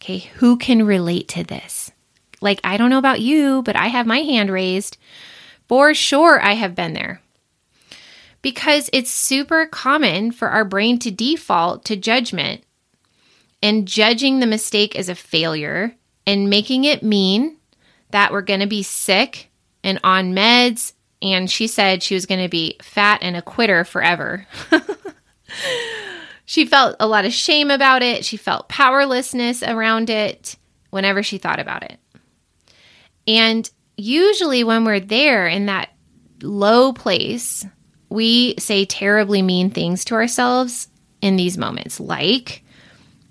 Okay. 0.00 0.18
Who 0.36 0.56
can 0.56 0.84
relate 0.84 1.28
to 1.28 1.44
this? 1.44 1.92
Like, 2.40 2.60
I 2.64 2.76
don't 2.76 2.90
know 2.90 2.98
about 2.98 3.20
you, 3.20 3.62
but 3.62 3.76
I 3.76 3.86
have 3.86 4.06
my 4.06 4.18
hand 4.18 4.50
raised. 4.50 4.96
For 5.68 5.94
sure, 5.94 6.42
I 6.42 6.54
have 6.54 6.74
been 6.74 6.94
there 6.94 7.20
because 8.42 8.90
it's 8.92 9.10
super 9.10 9.64
common 9.66 10.32
for 10.32 10.48
our 10.48 10.64
brain 10.64 10.98
to 10.98 11.10
default 11.10 11.84
to 11.86 11.96
judgment 11.96 12.64
and 13.62 13.86
judging 13.86 14.40
the 14.40 14.46
mistake 14.46 14.96
as 14.96 15.08
a 15.08 15.14
failure 15.14 15.94
and 16.26 16.50
making 16.50 16.84
it 16.84 17.02
mean 17.02 17.56
that 18.10 18.32
we're 18.32 18.42
going 18.42 18.60
to 18.60 18.66
be 18.66 18.82
sick 18.82 19.50
and 19.82 19.98
on 20.04 20.34
meds. 20.34 20.92
And 21.22 21.50
she 21.50 21.68
said 21.68 22.02
she 22.02 22.14
was 22.14 22.26
going 22.26 22.42
to 22.42 22.48
be 22.48 22.76
fat 22.82 23.20
and 23.22 23.36
a 23.36 23.42
quitter 23.42 23.84
forever. 23.84 24.46
she 26.44 26.66
felt 26.66 26.96
a 26.98 27.06
lot 27.06 27.24
of 27.24 27.32
shame 27.32 27.70
about 27.70 28.02
it. 28.02 28.24
She 28.24 28.36
felt 28.36 28.68
powerlessness 28.68 29.62
around 29.62 30.10
it 30.10 30.56
whenever 30.90 31.22
she 31.22 31.38
thought 31.38 31.60
about 31.60 31.84
it. 31.84 31.98
And 33.26 33.70
usually, 33.96 34.64
when 34.64 34.84
we're 34.84 34.98
there 34.98 35.46
in 35.46 35.66
that 35.66 35.90
low 36.42 36.92
place, 36.92 37.64
we 38.08 38.56
say 38.58 38.84
terribly 38.84 39.42
mean 39.42 39.70
things 39.70 40.04
to 40.06 40.14
ourselves 40.14 40.88
in 41.20 41.36
these 41.36 41.56
moments, 41.56 42.00
like, 42.00 42.64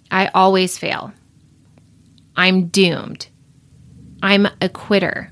I 0.10 0.28
always 0.28 0.78
fail. 0.78 1.14
I'm 2.36 2.68
doomed. 2.68 3.28
I'm 4.24 4.48
a 4.62 4.70
quitter. 4.70 5.31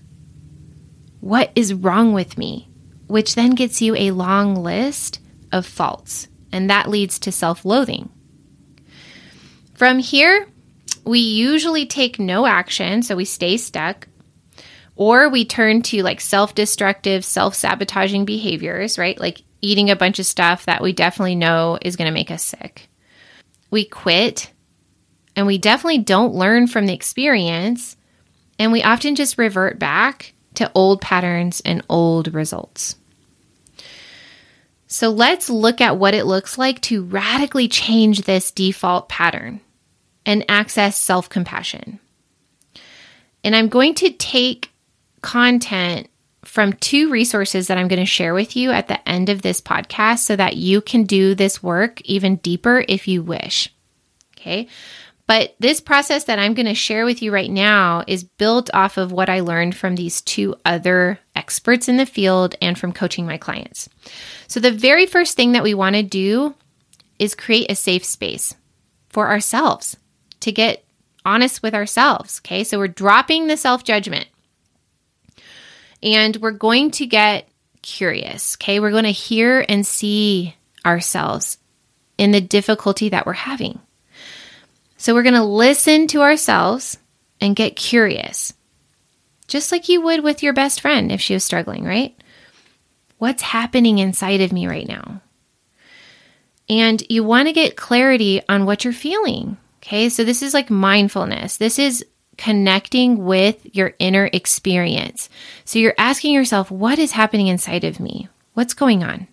What 1.19 1.51
is 1.55 1.73
wrong 1.73 2.13
with 2.13 2.37
me? 2.37 2.69
Which 3.07 3.35
then 3.35 3.51
gets 3.51 3.81
you 3.81 3.95
a 3.95 4.11
long 4.11 4.55
list 4.55 5.19
of 5.51 5.65
faults, 5.65 6.27
and 6.51 6.69
that 6.69 6.89
leads 6.89 7.19
to 7.19 7.31
self 7.31 7.65
loathing. 7.65 8.09
From 9.73 9.99
here, 9.99 10.47
we 11.05 11.19
usually 11.19 11.85
take 11.85 12.19
no 12.19 12.45
action, 12.45 13.01
so 13.03 13.15
we 13.15 13.25
stay 13.25 13.57
stuck, 13.57 14.07
or 14.95 15.29
we 15.29 15.45
turn 15.45 15.81
to 15.83 16.03
like 16.03 16.21
self 16.21 16.55
destructive, 16.55 17.25
self 17.25 17.55
sabotaging 17.55 18.25
behaviors, 18.25 18.97
right? 18.97 19.19
Like 19.19 19.41
eating 19.61 19.89
a 19.89 19.95
bunch 19.95 20.19
of 20.19 20.25
stuff 20.25 20.65
that 20.65 20.81
we 20.81 20.93
definitely 20.93 21.35
know 21.35 21.77
is 21.81 21.95
going 21.95 22.07
to 22.07 22.13
make 22.13 22.31
us 22.31 22.43
sick. 22.43 22.89
We 23.71 23.85
quit 23.85 24.51
and 25.35 25.47
we 25.47 25.57
definitely 25.57 25.99
don't 25.99 26.33
learn 26.33 26.67
from 26.67 26.85
the 26.85 26.93
experience. 26.93 27.95
And 28.57 28.71
we 28.71 28.83
often 28.83 29.15
just 29.15 29.37
revert 29.37 29.79
back 29.79 30.33
to 30.59 30.71
old 30.75 30.99
patterns 30.99 31.61
and 31.63 31.81
old 31.87 32.33
results. 32.33 32.97
So 34.87 35.09
let's 35.09 35.49
look 35.49 35.79
at 35.79 35.97
what 35.97 36.13
it 36.13 36.25
looks 36.25 36.57
like 36.57 36.81
to 36.81 37.03
radically 37.03 37.69
change 37.69 38.23
this 38.23 38.51
default 38.51 39.07
pattern 39.07 39.61
and 40.25 40.43
access 40.49 40.97
self 40.97 41.29
compassion. 41.29 41.99
And 43.43 43.55
I'm 43.55 43.69
going 43.69 43.93
to 43.95 44.11
take 44.11 44.71
content 45.21 46.09
from 46.43 46.73
two 46.73 47.09
resources 47.09 47.67
that 47.67 47.77
I'm 47.77 47.87
going 47.87 47.99
to 47.99 48.05
share 48.05 48.33
with 48.33 48.57
you 48.57 48.71
at 48.71 48.89
the 48.89 49.07
end 49.07 49.29
of 49.29 49.41
this 49.41 49.61
podcast 49.61 50.19
so 50.19 50.35
that 50.35 50.57
you 50.57 50.81
can 50.81 51.03
do 51.03 51.35
this 51.35 51.63
work 51.63 52.01
even 52.01 52.35
deeper 52.37 52.83
if 52.89 53.07
you 53.07 53.23
wish. 53.23 53.73
Okay. 54.37 54.67
But 55.29 55.53
this 55.59 55.79
process 55.79 56.23
that 56.23 56.39
I'm 56.39 56.55
going 56.55 56.65
to 56.65 56.73
share 56.73 57.05
with 57.05 57.21
you 57.21 57.31
right 57.31 57.51
now 57.51 58.03
is 58.07 58.23
built 58.23 58.71
off 58.73 58.97
of 58.97 59.11
what 59.11 59.29
I 59.29 59.41
learned 59.41 59.75
from 59.75 59.95
these 59.95 60.21
two 60.21 60.55
other 60.65 61.19
experts 61.35 61.87
in 61.87 61.97
the 61.97 62.07
field 62.07 62.55
and 62.63 62.75
from 62.75 62.93
coaching 62.93 63.27
my 63.27 63.37
clients. 63.37 63.89
So, 64.47 64.59
the 64.59 64.71
very 64.71 65.05
first 65.05 65.37
thing 65.37 65.51
that 65.51 65.61
we 65.61 65.75
want 65.75 65.95
to 65.95 66.01
do 66.01 66.55
is 67.19 67.35
create 67.35 67.69
a 67.69 67.75
safe 67.75 68.03
space 68.03 68.55
for 69.09 69.27
ourselves 69.27 69.97
to 70.39 70.51
get 70.51 70.83
honest 71.23 71.61
with 71.61 71.75
ourselves. 71.75 72.41
Okay. 72.43 72.63
So, 72.63 72.79
we're 72.79 72.87
dropping 72.87 73.45
the 73.45 73.55
self 73.55 73.83
judgment 73.83 74.25
and 76.01 76.37
we're 76.37 76.49
going 76.49 76.89
to 76.89 77.05
get 77.05 77.47
curious. 77.83 78.55
Okay. 78.55 78.79
We're 78.79 78.89
going 78.89 79.03
to 79.03 79.11
hear 79.11 79.63
and 79.69 79.85
see 79.85 80.55
ourselves 80.83 81.59
in 82.17 82.31
the 82.31 82.41
difficulty 82.41 83.09
that 83.09 83.27
we're 83.27 83.33
having. 83.33 83.79
So 84.99 85.13
we're 85.13 85.23
going 85.23 85.33
to 85.33 85.43
listen 85.43 86.07
to 86.07 86.21
ourselves 86.21 86.97
and 87.39 87.55
get 87.55 87.77
curious, 87.77 88.53
just 89.47 89.71
like 89.71 89.87
you 89.87 90.01
would 90.01 90.25
with 90.25 90.43
your 90.43 90.51
best 90.51 90.81
friend 90.81 91.09
if 91.09 91.21
she 91.21 91.33
was 91.33 91.43
struggling, 91.43 91.85
right? 91.85 92.21
What's 93.17 93.41
happening 93.41 93.99
inside 93.99 94.41
of 94.41 94.51
me 94.51 94.67
right 94.67 94.87
now? 94.87 95.21
And 96.67 97.01
you 97.09 97.23
want 97.23 97.47
to 97.47 97.53
get 97.53 97.77
clarity 97.77 98.41
on 98.49 98.65
what 98.65 98.83
you're 98.83 98.93
feeling. 98.93 99.55
Okay. 99.81 100.09
So 100.09 100.25
this 100.25 100.41
is 100.41 100.53
like 100.53 100.69
mindfulness. 100.69 101.55
This 101.55 101.79
is 101.79 102.05
connecting 102.37 103.23
with 103.23 103.73
your 103.73 103.93
inner 103.99 104.29
experience. 104.33 105.29
So 105.63 105.79
you're 105.79 105.95
asking 105.97 106.33
yourself, 106.33 106.69
what 106.69 106.99
is 106.99 107.13
happening 107.13 107.47
inside 107.47 107.85
of 107.85 108.01
me? 108.01 108.27
What's 108.53 108.73
going 108.73 109.03
on? 109.03 109.29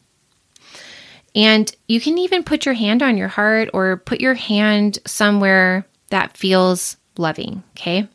And 1.36 1.70
you 1.86 2.00
can 2.00 2.16
even 2.16 2.42
put 2.42 2.64
your 2.64 2.74
hand 2.74 3.02
on 3.02 3.18
your 3.18 3.28
heart 3.28 3.68
or 3.74 3.98
put 3.98 4.22
your 4.22 4.34
hand 4.34 4.98
somewhere 5.06 5.86
that 6.08 6.36
feels 6.36 6.96
loving, 7.18 7.62
okay? 7.76 8.08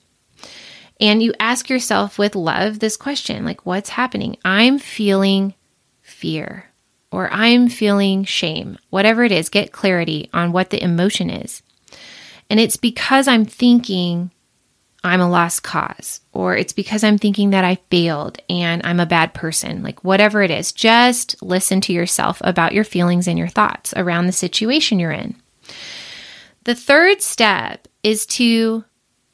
And 1.00 1.22
you 1.22 1.34
ask 1.40 1.70
yourself 1.70 2.18
with 2.18 2.36
love 2.36 2.80
this 2.80 2.98
question 2.98 3.46
like, 3.46 3.66
what's 3.66 3.90
happening? 3.90 4.38
I'm 4.44 4.80
feeling 4.80 5.54
fear 6.02 6.66
or 7.12 7.30
I'm 7.32 7.70
feeling 7.70 8.24
shame. 8.24 8.80
Whatever 8.90 9.24
it 9.24 9.32
is, 9.32 9.50
get 9.50 9.72
clarity 9.72 10.30
on 10.34 10.52
what 10.52 10.72
the 10.72 10.84
emotion 10.84 11.30
is. 11.30 11.62
And 12.50 12.60
it's 12.60 12.78
because 12.78 13.28
I'm 13.28 13.46
thinking 13.46 14.32
I'm 15.04 15.22
a 15.22 15.30
lost 15.30 15.64
cause, 15.64 16.22
or 16.32 16.56
it's 16.56 16.74
because 16.74 17.04
I'm 17.04 17.18
thinking 17.18 17.50
that 17.50 17.66
I 17.66 17.80
failed 17.90 18.38
and 18.50 18.82
I'm 18.86 19.00
a 19.00 19.06
bad 19.06 19.34
person, 19.34 19.82
like 19.82 20.04
whatever 20.04 20.44
it 20.44 20.52
is, 20.52 20.72
just 20.72 21.42
listen 21.42 21.82
to 21.82 21.94
yourself 21.94 22.40
about 22.44 22.74
your 22.74 22.84
feelings 22.84 23.28
and 23.28 23.38
your 23.38 23.48
thoughts 23.48 23.94
around 23.98 24.28
the 24.28 24.32
situation 24.32 25.00
you're 25.00 25.12
in. 25.12 25.36
The 26.66 26.76
third 26.76 27.24
step 27.24 27.88
is 28.04 28.28
to 28.28 28.84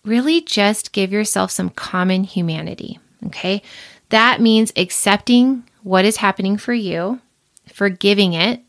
really 0.06 0.40
just 0.40 0.94
give 0.94 1.12
yourself 1.12 1.52
some 1.52 1.70
common 1.70 2.24
humanity. 2.24 3.00
Okay. 3.26 3.62
That 4.10 4.40
means 4.40 4.72
accepting 4.78 5.64
what 5.84 6.06
is 6.06 6.18
happening 6.18 6.58
for 6.58 6.74
you, 6.74 7.20
forgiving 7.74 8.34
it, 8.34 8.62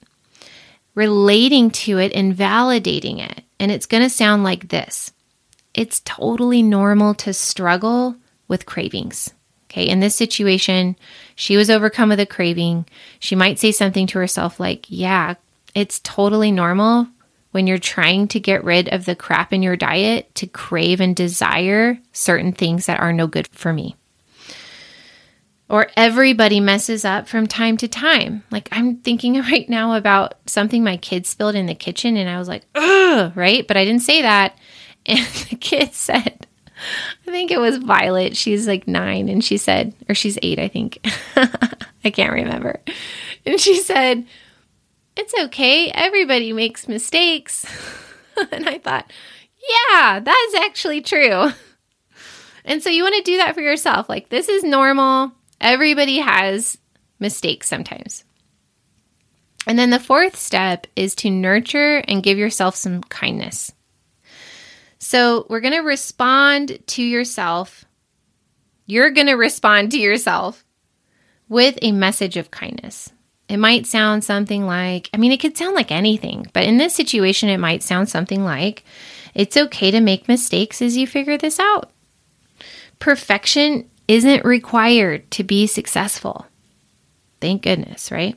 relating 0.96 1.70
to 1.70 1.98
it, 1.98 2.12
and 2.12 2.34
validating 2.34 3.20
it. 3.20 3.44
And 3.60 3.70
it's 3.70 3.86
going 3.86 4.02
to 4.02 4.10
sound 4.10 4.42
like 4.42 4.68
this 4.68 5.12
it's 5.78 6.00
totally 6.00 6.60
normal 6.60 7.14
to 7.14 7.32
struggle 7.32 8.16
with 8.48 8.66
cravings. 8.66 9.30
Okay, 9.70 9.86
in 9.86 10.00
this 10.00 10.16
situation, 10.16 10.96
she 11.36 11.56
was 11.56 11.70
overcome 11.70 12.08
with 12.08 12.18
a 12.18 12.26
craving. 12.26 12.84
She 13.20 13.36
might 13.36 13.60
say 13.60 13.70
something 13.70 14.08
to 14.08 14.18
herself 14.18 14.58
like, 14.58 14.86
Yeah, 14.88 15.36
it's 15.76 16.00
totally 16.00 16.50
normal 16.50 17.06
when 17.52 17.68
you're 17.68 17.78
trying 17.78 18.26
to 18.28 18.40
get 18.40 18.64
rid 18.64 18.88
of 18.88 19.04
the 19.04 19.14
crap 19.14 19.52
in 19.52 19.62
your 19.62 19.76
diet 19.76 20.34
to 20.34 20.48
crave 20.48 21.00
and 21.00 21.14
desire 21.14 22.00
certain 22.12 22.50
things 22.52 22.86
that 22.86 22.98
are 22.98 23.12
no 23.12 23.28
good 23.28 23.46
for 23.46 23.72
me. 23.72 23.94
Or 25.68 25.88
everybody 25.96 26.58
messes 26.58 27.04
up 27.04 27.28
from 27.28 27.46
time 27.46 27.76
to 27.76 27.86
time. 27.86 28.42
Like 28.50 28.68
I'm 28.72 28.96
thinking 28.96 29.34
right 29.42 29.68
now 29.68 29.94
about 29.94 30.34
something 30.46 30.82
my 30.82 30.96
kids 30.96 31.28
spilled 31.28 31.54
in 31.54 31.66
the 31.66 31.74
kitchen, 31.76 32.16
and 32.16 32.28
I 32.28 32.40
was 32.40 32.48
like, 32.48 32.64
ugh, 32.74 33.30
right? 33.36 33.64
But 33.68 33.76
I 33.76 33.84
didn't 33.84 34.02
say 34.02 34.22
that. 34.22 34.58
And 35.08 35.26
the 35.50 35.56
kid 35.56 35.94
said, 35.94 36.46
I 37.26 37.30
think 37.30 37.50
it 37.50 37.58
was 37.58 37.78
Violet. 37.78 38.36
She's 38.36 38.68
like 38.68 38.86
nine, 38.86 39.28
and 39.28 39.42
she 39.42 39.56
said, 39.56 39.94
or 40.08 40.14
she's 40.14 40.38
eight, 40.42 40.58
I 40.58 40.68
think. 40.68 41.04
I 42.04 42.10
can't 42.10 42.32
remember. 42.32 42.80
And 43.44 43.60
she 43.60 43.80
said, 43.80 44.26
It's 45.16 45.34
okay. 45.44 45.90
Everybody 45.90 46.52
makes 46.52 46.86
mistakes. 46.86 47.66
and 48.52 48.68
I 48.68 48.78
thought, 48.78 49.10
Yeah, 49.90 50.20
that's 50.20 50.54
actually 50.54 51.00
true. 51.00 51.48
And 52.64 52.82
so 52.82 52.90
you 52.90 53.02
want 53.02 53.16
to 53.16 53.22
do 53.22 53.38
that 53.38 53.54
for 53.54 53.62
yourself. 53.62 54.08
Like, 54.08 54.28
this 54.28 54.48
is 54.48 54.62
normal. 54.62 55.32
Everybody 55.60 56.18
has 56.18 56.76
mistakes 57.18 57.66
sometimes. 57.66 58.24
And 59.66 59.78
then 59.78 59.90
the 59.90 59.98
fourth 59.98 60.36
step 60.36 60.86
is 60.94 61.14
to 61.16 61.30
nurture 61.30 62.02
and 62.06 62.22
give 62.22 62.38
yourself 62.38 62.76
some 62.76 63.02
kindness. 63.02 63.72
So 64.98 65.46
we're 65.48 65.60
going 65.60 65.74
to 65.74 65.80
respond 65.80 66.78
to 66.88 67.02
yourself. 67.02 67.84
You're 68.86 69.10
going 69.10 69.26
to 69.28 69.34
respond 69.34 69.92
to 69.92 69.98
yourself 69.98 70.64
with 71.48 71.78
a 71.82 71.92
message 71.92 72.36
of 72.36 72.50
kindness. 72.50 73.12
It 73.48 73.56
might 73.56 73.86
sound 73.86 74.24
something 74.24 74.66
like, 74.66 75.08
I 75.14 75.16
mean, 75.16 75.32
it 75.32 75.40
could 75.40 75.56
sound 75.56 75.74
like 75.74 75.90
anything, 75.90 76.46
but 76.52 76.64
in 76.64 76.76
this 76.76 76.94
situation, 76.94 77.48
it 77.48 77.58
might 77.58 77.82
sound 77.82 78.08
something 78.08 78.44
like, 78.44 78.84
it's 79.34 79.56
okay 79.56 79.90
to 79.90 80.00
make 80.00 80.28
mistakes 80.28 80.82
as 80.82 80.96
you 80.96 81.06
figure 81.06 81.38
this 81.38 81.58
out. 81.58 81.90
Perfection 82.98 83.88
isn't 84.06 84.44
required 84.44 85.30
to 85.30 85.44
be 85.44 85.66
successful. 85.66 86.46
Thank 87.40 87.62
goodness, 87.62 88.10
right? 88.10 88.36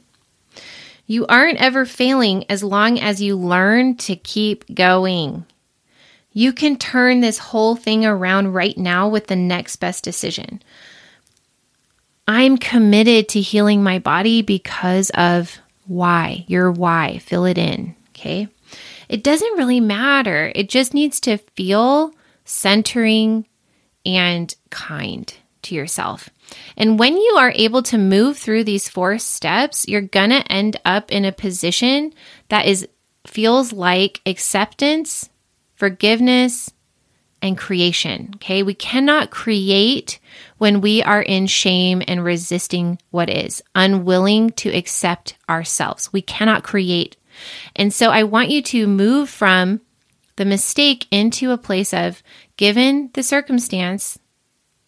You 1.08 1.26
aren't 1.28 1.60
ever 1.60 1.86
failing 1.86 2.45
as 2.50 2.63
long 2.63 3.00
as 3.00 3.21
you 3.21 3.36
learn 3.36 3.97
to 3.97 4.15
keep 4.15 4.74
going. 4.74 5.45
You 6.34 6.54
can 6.54 6.78
turn 6.78 7.20
this 7.20 7.38
whole 7.38 7.76
thing 7.76 8.06
around 8.06 8.54
right 8.54 8.78
now 8.78 9.08
with 9.08 9.28
the 9.28 9.36
next 9.36 9.78
best 9.78 10.04
decision. 10.04 10.62
I'm 12.28 12.58
committed 12.58 13.28
to 13.30 13.41
healing 13.41 13.84
my 13.84 14.00
body 14.00 14.41
because 14.41 15.10
of 15.12 15.60
why, 15.86 16.46
your 16.48 16.72
why. 16.72 17.17
Fill 17.17 17.46
it 17.46 17.58
in, 17.58 17.96
okay? 18.10 18.48
It 19.10 19.24
doesn't 19.24 19.58
really 19.58 19.82
matter. 19.82 20.52
It 20.56 20.70
just 20.70 20.94
needs 20.94 21.20
to 21.22 21.38
feel 21.56 22.13
centering 22.46 23.46
and 24.06 24.56
kind 24.70 25.34
to 25.63 25.76
yourself. 25.76 26.30
And 26.78 26.98
when 26.98 27.17
you 27.17 27.36
are 27.38 27.52
able 27.56 27.84
to 27.84 27.98
move 27.98 28.38
through 28.38 28.63
these 28.63 28.88
four 28.88 29.17
steps, 29.17 29.88
you're 29.88 30.02
going 30.02 30.30
to 30.30 30.50
end 30.52 30.80
up 30.86 31.12
in 31.12 31.26
a 31.26 31.32
position 31.32 32.13
that 32.50 32.65
is 32.65 32.88
feels 33.28 33.72
like 33.72 34.22
acceptance, 34.26 35.30
forgiveness, 35.82 36.72
and 37.41 37.58
creation. 37.58 38.30
Okay? 38.36 38.62
We 38.62 38.76
cannot 38.76 39.32
create 39.32 40.20
when 40.60 40.80
we 40.80 41.02
are 41.02 41.24
in 41.24 41.48
shame 41.48 42.04
and 42.08 42.24
resisting 42.24 43.00
what 43.10 43.32
is, 43.32 43.63
unwilling 43.74 44.52
to 44.52 44.70
accept 44.70 45.38
ourselves. 45.50 46.13
We 46.13 46.22
cannot 46.22 46.62
create. 46.62 47.17
And 47.76 47.91
so 47.91 48.12
I 48.12 48.22
want 48.22 48.50
you 48.50 48.62
to 48.62 48.86
move 48.86 49.28
from 49.28 49.82
the 50.36 50.46
mistake 50.46 51.08
into 51.10 51.50
a 51.50 51.58
place 51.58 51.96
of 51.96 52.22
given 52.58 53.10
the 53.13 53.24
circumstance 53.24 54.20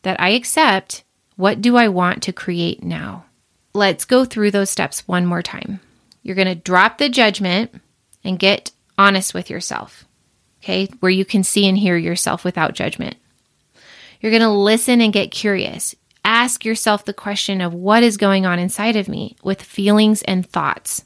that 0.04 0.22
I 0.22 0.30
accept, 0.30 1.04
what 1.38 1.60
do 1.60 1.76
I 1.76 1.88
want 1.88 2.22
to 2.22 2.34
create 2.34 2.84
now? 2.84 3.26
Let's 3.74 4.06
go 4.06 4.26
through 4.26 4.52
those 4.52 4.70
steps 4.70 5.08
one 5.08 5.26
more 5.26 5.42
time. 5.42 5.80
You're 6.22 6.36
going 6.36 6.48
to 6.48 6.54
drop 6.54 7.00
the 7.00 7.10
judgment 7.10 7.82
and 8.24 8.38
get 8.38 8.70
honest 8.96 9.34
with 9.34 9.50
yourself, 9.50 10.06
okay, 10.64 10.88
where 11.00 11.12
you 11.12 11.26
can 11.26 11.44
see 11.44 11.68
and 11.68 11.78
hear 11.78 11.98
yourself 11.98 12.44
without 12.44 12.74
judgment. 12.74 13.18
You're 14.22 14.32
going 14.32 14.42
to 14.42 14.50
listen 14.50 15.02
and 15.02 15.12
get 15.12 15.32
curious. 15.32 15.94
Ask 16.24 16.64
yourself 16.64 17.04
the 17.04 17.14
question 17.14 17.60
of 17.60 17.74
what 17.74 18.04
is 18.04 18.16
going 18.18 18.46
on 18.46 18.58
inside 18.58 18.96
of 18.96 19.10
me 19.10 19.36
with 19.44 19.62
feelings 19.62 20.22
and 20.24 20.48
thoughts. 20.48 21.04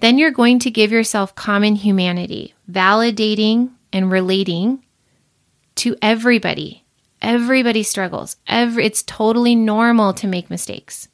Then 0.00 0.18
you're 0.18 0.30
going 0.30 0.58
to 0.60 0.70
give 0.70 0.92
yourself 0.92 1.34
common 1.34 1.74
humanity, 1.74 2.54
validating 2.70 3.70
and 3.92 4.10
relating 4.10 4.84
to 5.76 5.96
everybody 6.02 6.84
Everybody 7.22 7.82
struggles. 7.82 8.36
Every 8.46 8.86
it's 8.86 9.02
totally 9.02 9.54
normal 9.54 10.14
to 10.14 10.26
make 10.26 10.48
mistakes. 10.48 11.08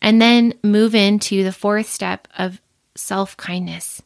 And 0.00 0.20
then 0.20 0.54
move 0.64 0.94
into 0.94 1.44
the 1.44 1.52
fourth 1.52 1.88
step 1.88 2.26
of 2.36 2.60
self-kindness. 2.96 4.02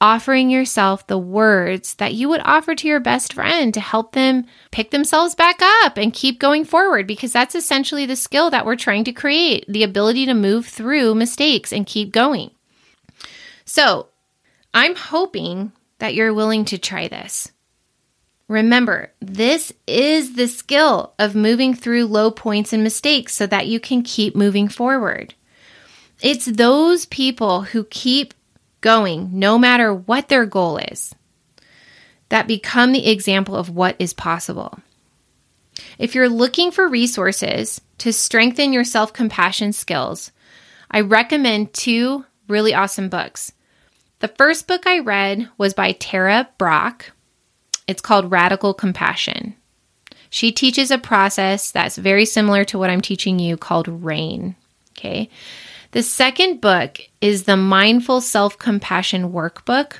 Offering 0.00 0.50
yourself 0.50 1.06
the 1.06 1.18
words 1.18 1.94
that 1.94 2.14
you 2.14 2.28
would 2.28 2.42
offer 2.44 2.74
to 2.74 2.88
your 2.88 3.00
best 3.00 3.32
friend 3.32 3.72
to 3.72 3.80
help 3.80 4.12
them 4.12 4.44
pick 4.70 4.90
themselves 4.90 5.34
back 5.34 5.60
up 5.62 5.96
and 5.96 6.12
keep 6.12 6.38
going 6.38 6.64
forward 6.64 7.06
because 7.06 7.32
that's 7.32 7.54
essentially 7.54 8.04
the 8.04 8.16
skill 8.16 8.50
that 8.50 8.66
we're 8.66 8.76
trying 8.76 9.04
to 9.04 9.12
create 9.12 9.64
the 9.68 9.82
ability 9.82 10.26
to 10.26 10.34
move 10.34 10.66
through 10.66 11.14
mistakes 11.14 11.72
and 11.72 11.86
keep 11.86 12.12
going. 12.12 12.50
So, 13.64 14.08
I'm 14.74 14.96
hoping 14.96 15.72
that 15.98 16.14
you're 16.14 16.34
willing 16.34 16.64
to 16.66 16.78
try 16.78 17.08
this. 17.08 17.52
Remember, 18.48 19.10
this 19.20 19.72
is 19.86 20.34
the 20.34 20.48
skill 20.48 21.14
of 21.18 21.34
moving 21.34 21.74
through 21.74 22.06
low 22.06 22.30
points 22.30 22.72
and 22.72 22.82
mistakes 22.82 23.34
so 23.34 23.46
that 23.46 23.68
you 23.68 23.80
can 23.80 24.02
keep 24.02 24.36
moving 24.36 24.68
forward. 24.68 25.34
It's 26.20 26.44
those 26.44 27.06
people 27.06 27.62
who 27.62 27.84
keep 27.84 28.34
going 28.84 29.30
no 29.32 29.58
matter 29.58 29.94
what 29.94 30.28
their 30.28 30.44
goal 30.44 30.76
is 30.76 31.14
that 32.28 32.46
become 32.46 32.92
the 32.92 33.10
example 33.10 33.56
of 33.56 33.70
what 33.70 33.96
is 33.98 34.12
possible. 34.12 34.78
If 35.98 36.14
you're 36.14 36.28
looking 36.28 36.70
for 36.70 36.86
resources 36.86 37.80
to 37.98 38.12
strengthen 38.12 38.74
your 38.74 38.84
self 38.84 39.14
compassion 39.14 39.72
skills, 39.72 40.32
I 40.90 41.00
recommend 41.00 41.72
two 41.72 42.26
really 42.46 42.74
awesome 42.74 43.08
books. 43.08 43.52
The 44.20 44.28
first 44.28 44.68
book 44.68 44.86
I 44.86 44.98
read 44.98 45.48
was 45.56 45.72
by 45.72 45.92
Tara 45.92 46.50
Brach. 46.58 47.10
it's 47.88 48.02
called 48.02 48.30
Radical 48.30 48.74
Compassion. 48.74 49.54
She 50.28 50.52
teaches 50.52 50.90
a 50.90 50.98
process 50.98 51.70
that's 51.72 51.96
very 51.96 52.26
similar 52.26 52.64
to 52.66 52.78
what 52.78 52.90
I'm 52.90 53.00
teaching 53.00 53.38
you 53.38 53.56
called 53.56 53.88
RAIN. 53.88 54.56
Okay. 54.92 55.30
The 55.94 56.02
second 56.02 56.60
book 56.60 57.00
is 57.20 57.44
the 57.44 57.56
Mindful 57.56 58.20
Self 58.20 58.58
Compassion 58.58 59.30
Workbook 59.30 59.98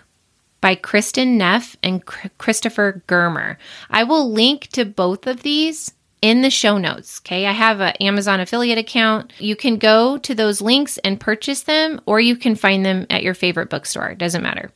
by 0.61 0.75
Kristin 0.75 1.37
Neff 1.37 1.77
and 1.85 2.05
Christopher 2.05 3.05
Germer. 3.07 3.59
I 3.89 4.03
will 4.03 4.29
link 4.29 4.67
to 4.73 4.85
both 4.85 5.29
of 5.29 5.45
these 5.45 5.93
in 6.21 6.43
the 6.43 6.51
show 6.51 6.79
notes. 6.79 7.21
Okay. 7.21 7.47
I 7.47 7.53
have 7.53 7.81
an 7.81 7.93
Amazon 8.01 8.41
affiliate 8.41 8.77
account. 8.77 9.33
You 9.39 9.55
can 9.55 9.77
go 9.77 10.19
to 10.19 10.35
those 10.35 10.61
links 10.61 10.99
and 10.99 11.21
purchase 11.21 11.63
them, 11.63 12.01
or 12.07 12.19
you 12.19 12.35
can 12.35 12.57
find 12.57 12.85
them 12.85 13.07
at 13.09 13.23
your 13.23 13.35
favorite 13.35 13.71
bookstore. 13.71 14.09
It 14.09 14.19
doesn't 14.19 14.43
matter. 14.43 14.73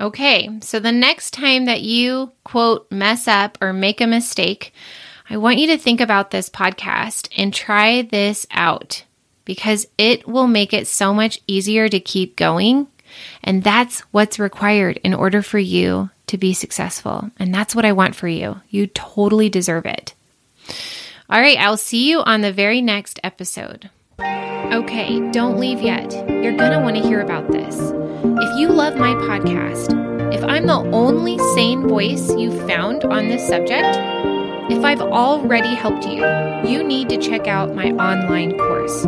Okay, 0.00 0.50
so 0.62 0.80
the 0.80 0.90
next 0.90 1.30
time 1.30 1.66
that 1.66 1.82
you 1.82 2.32
quote 2.42 2.90
mess 2.90 3.28
up 3.28 3.56
or 3.60 3.72
make 3.72 4.00
a 4.00 4.06
mistake, 4.08 4.74
I 5.30 5.36
want 5.36 5.58
you 5.58 5.68
to 5.68 5.78
think 5.78 6.00
about 6.00 6.32
this 6.32 6.50
podcast 6.50 7.28
and 7.36 7.54
try 7.54 8.02
this 8.02 8.48
out 8.50 9.04
because 9.44 9.86
it 9.98 10.26
will 10.26 10.46
make 10.46 10.72
it 10.72 10.86
so 10.86 11.14
much 11.14 11.40
easier 11.46 11.88
to 11.88 12.00
keep 12.00 12.36
going. 12.36 12.86
And 13.42 13.62
that's 13.62 14.00
what's 14.12 14.38
required 14.38 14.98
in 15.04 15.14
order 15.14 15.42
for 15.42 15.58
you 15.58 16.10
to 16.26 16.38
be 16.38 16.52
successful. 16.52 17.30
And 17.38 17.54
that's 17.54 17.74
what 17.74 17.84
I 17.84 17.92
want 17.92 18.16
for 18.16 18.28
you. 18.28 18.60
You 18.70 18.86
totally 18.88 19.48
deserve 19.48 19.86
it. 19.86 20.14
All 21.30 21.40
right, 21.40 21.58
I'll 21.58 21.76
see 21.76 22.08
you 22.08 22.20
on 22.20 22.40
the 22.40 22.52
very 22.52 22.80
next 22.80 23.20
episode. 23.22 23.90
Okay, 24.20 25.30
don't 25.30 25.58
leave 25.58 25.80
yet. 25.80 26.12
You're 26.28 26.56
going 26.56 26.72
to 26.72 26.80
want 26.80 26.96
to 26.96 27.02
hear 27.02 27.20
about 27.20 27.50
this. 27.50 27.76
If 27.80 28.58
you 28.58 28.68
love 28.68 28.96
my 28.96 29.14
podcast, 29.14 30.34
if 30.34 30.42
I'm 30.42 30.66
the 30.66 30.80
only 30.92 31.38
sane 31.54 31.86
voice 31.86 32.34
you've 32.34 32.66
found 32.66 33.04
on 33.04 33.28
this 33.28 33.46
subject, 33.46 34.33
if 34.70 34.84
I've 34.84 35.00
already 35.00 35.74
helped 35.74 36.06
you, 36.06 36.24
you 36.68 36.82
need 36.82 37.08
to 37.10 37.18
check 37.18 37.46
out 37.46 37.74
my 37.74 37.90
online 37.92 38.56
course. 38.56 39.04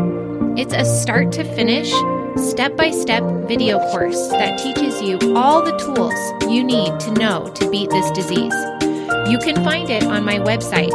It's 0.58 0.74
a 0.74 0.84
start 0.84 1.32
to 1.32 1.44
finish, 1.44 1.90
step 2.36 2.76
by 2.76 2.90
step 2.90 3.22
video 3.46 3.78
course 3.90 4.28
that 4.28 4.58
teaches 4.58 5.00
you 5.00 5.18
all 5.34 5.62
the 5.62 5.76
tools 5.78 6.14
you 6.52 6.62
need 6.62 7.00
to 7.00 7.10
know 7.12 7.50
to 7.54 7.70
beat 7.70 7.90
this 7.90 8.10
disease. 8.10 8.54
You 9.30 9.38
can 9.38 9.56
find 9.64 9.88
it 9.90 10.04
on 10.04 10.24
my 10.24 10.38
website, 10.38 10.92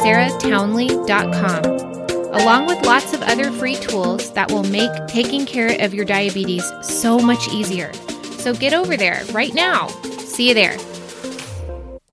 sarahtownley.com 0.00 1.84
along 2.34 2.66
with 2.66 2.84
lots 2.84 3.14
of 3.14 3.22
other 3.22 3.50
free 3.52 3.76
tools 3.76 4.32
that 4.32 4.50
will 4.50 4.64
make 4.64 4.90
taking 5.06 5.46
care 5.46 5.80
of 5.80 5.94
your 5.94 6.04
diabetes 6.04 6.64
so 6.82 7.18
much 7.18 7.48
easier. 7.48 7.92
So 8.38 8.52
get 8.52 8.74
over 8.74 8.96
there 8.96 9.22
right 9.32 9.54
now. 9.54 9.86
See 10.18 10.48
you 10.48 10.54
there. 10.54 10.76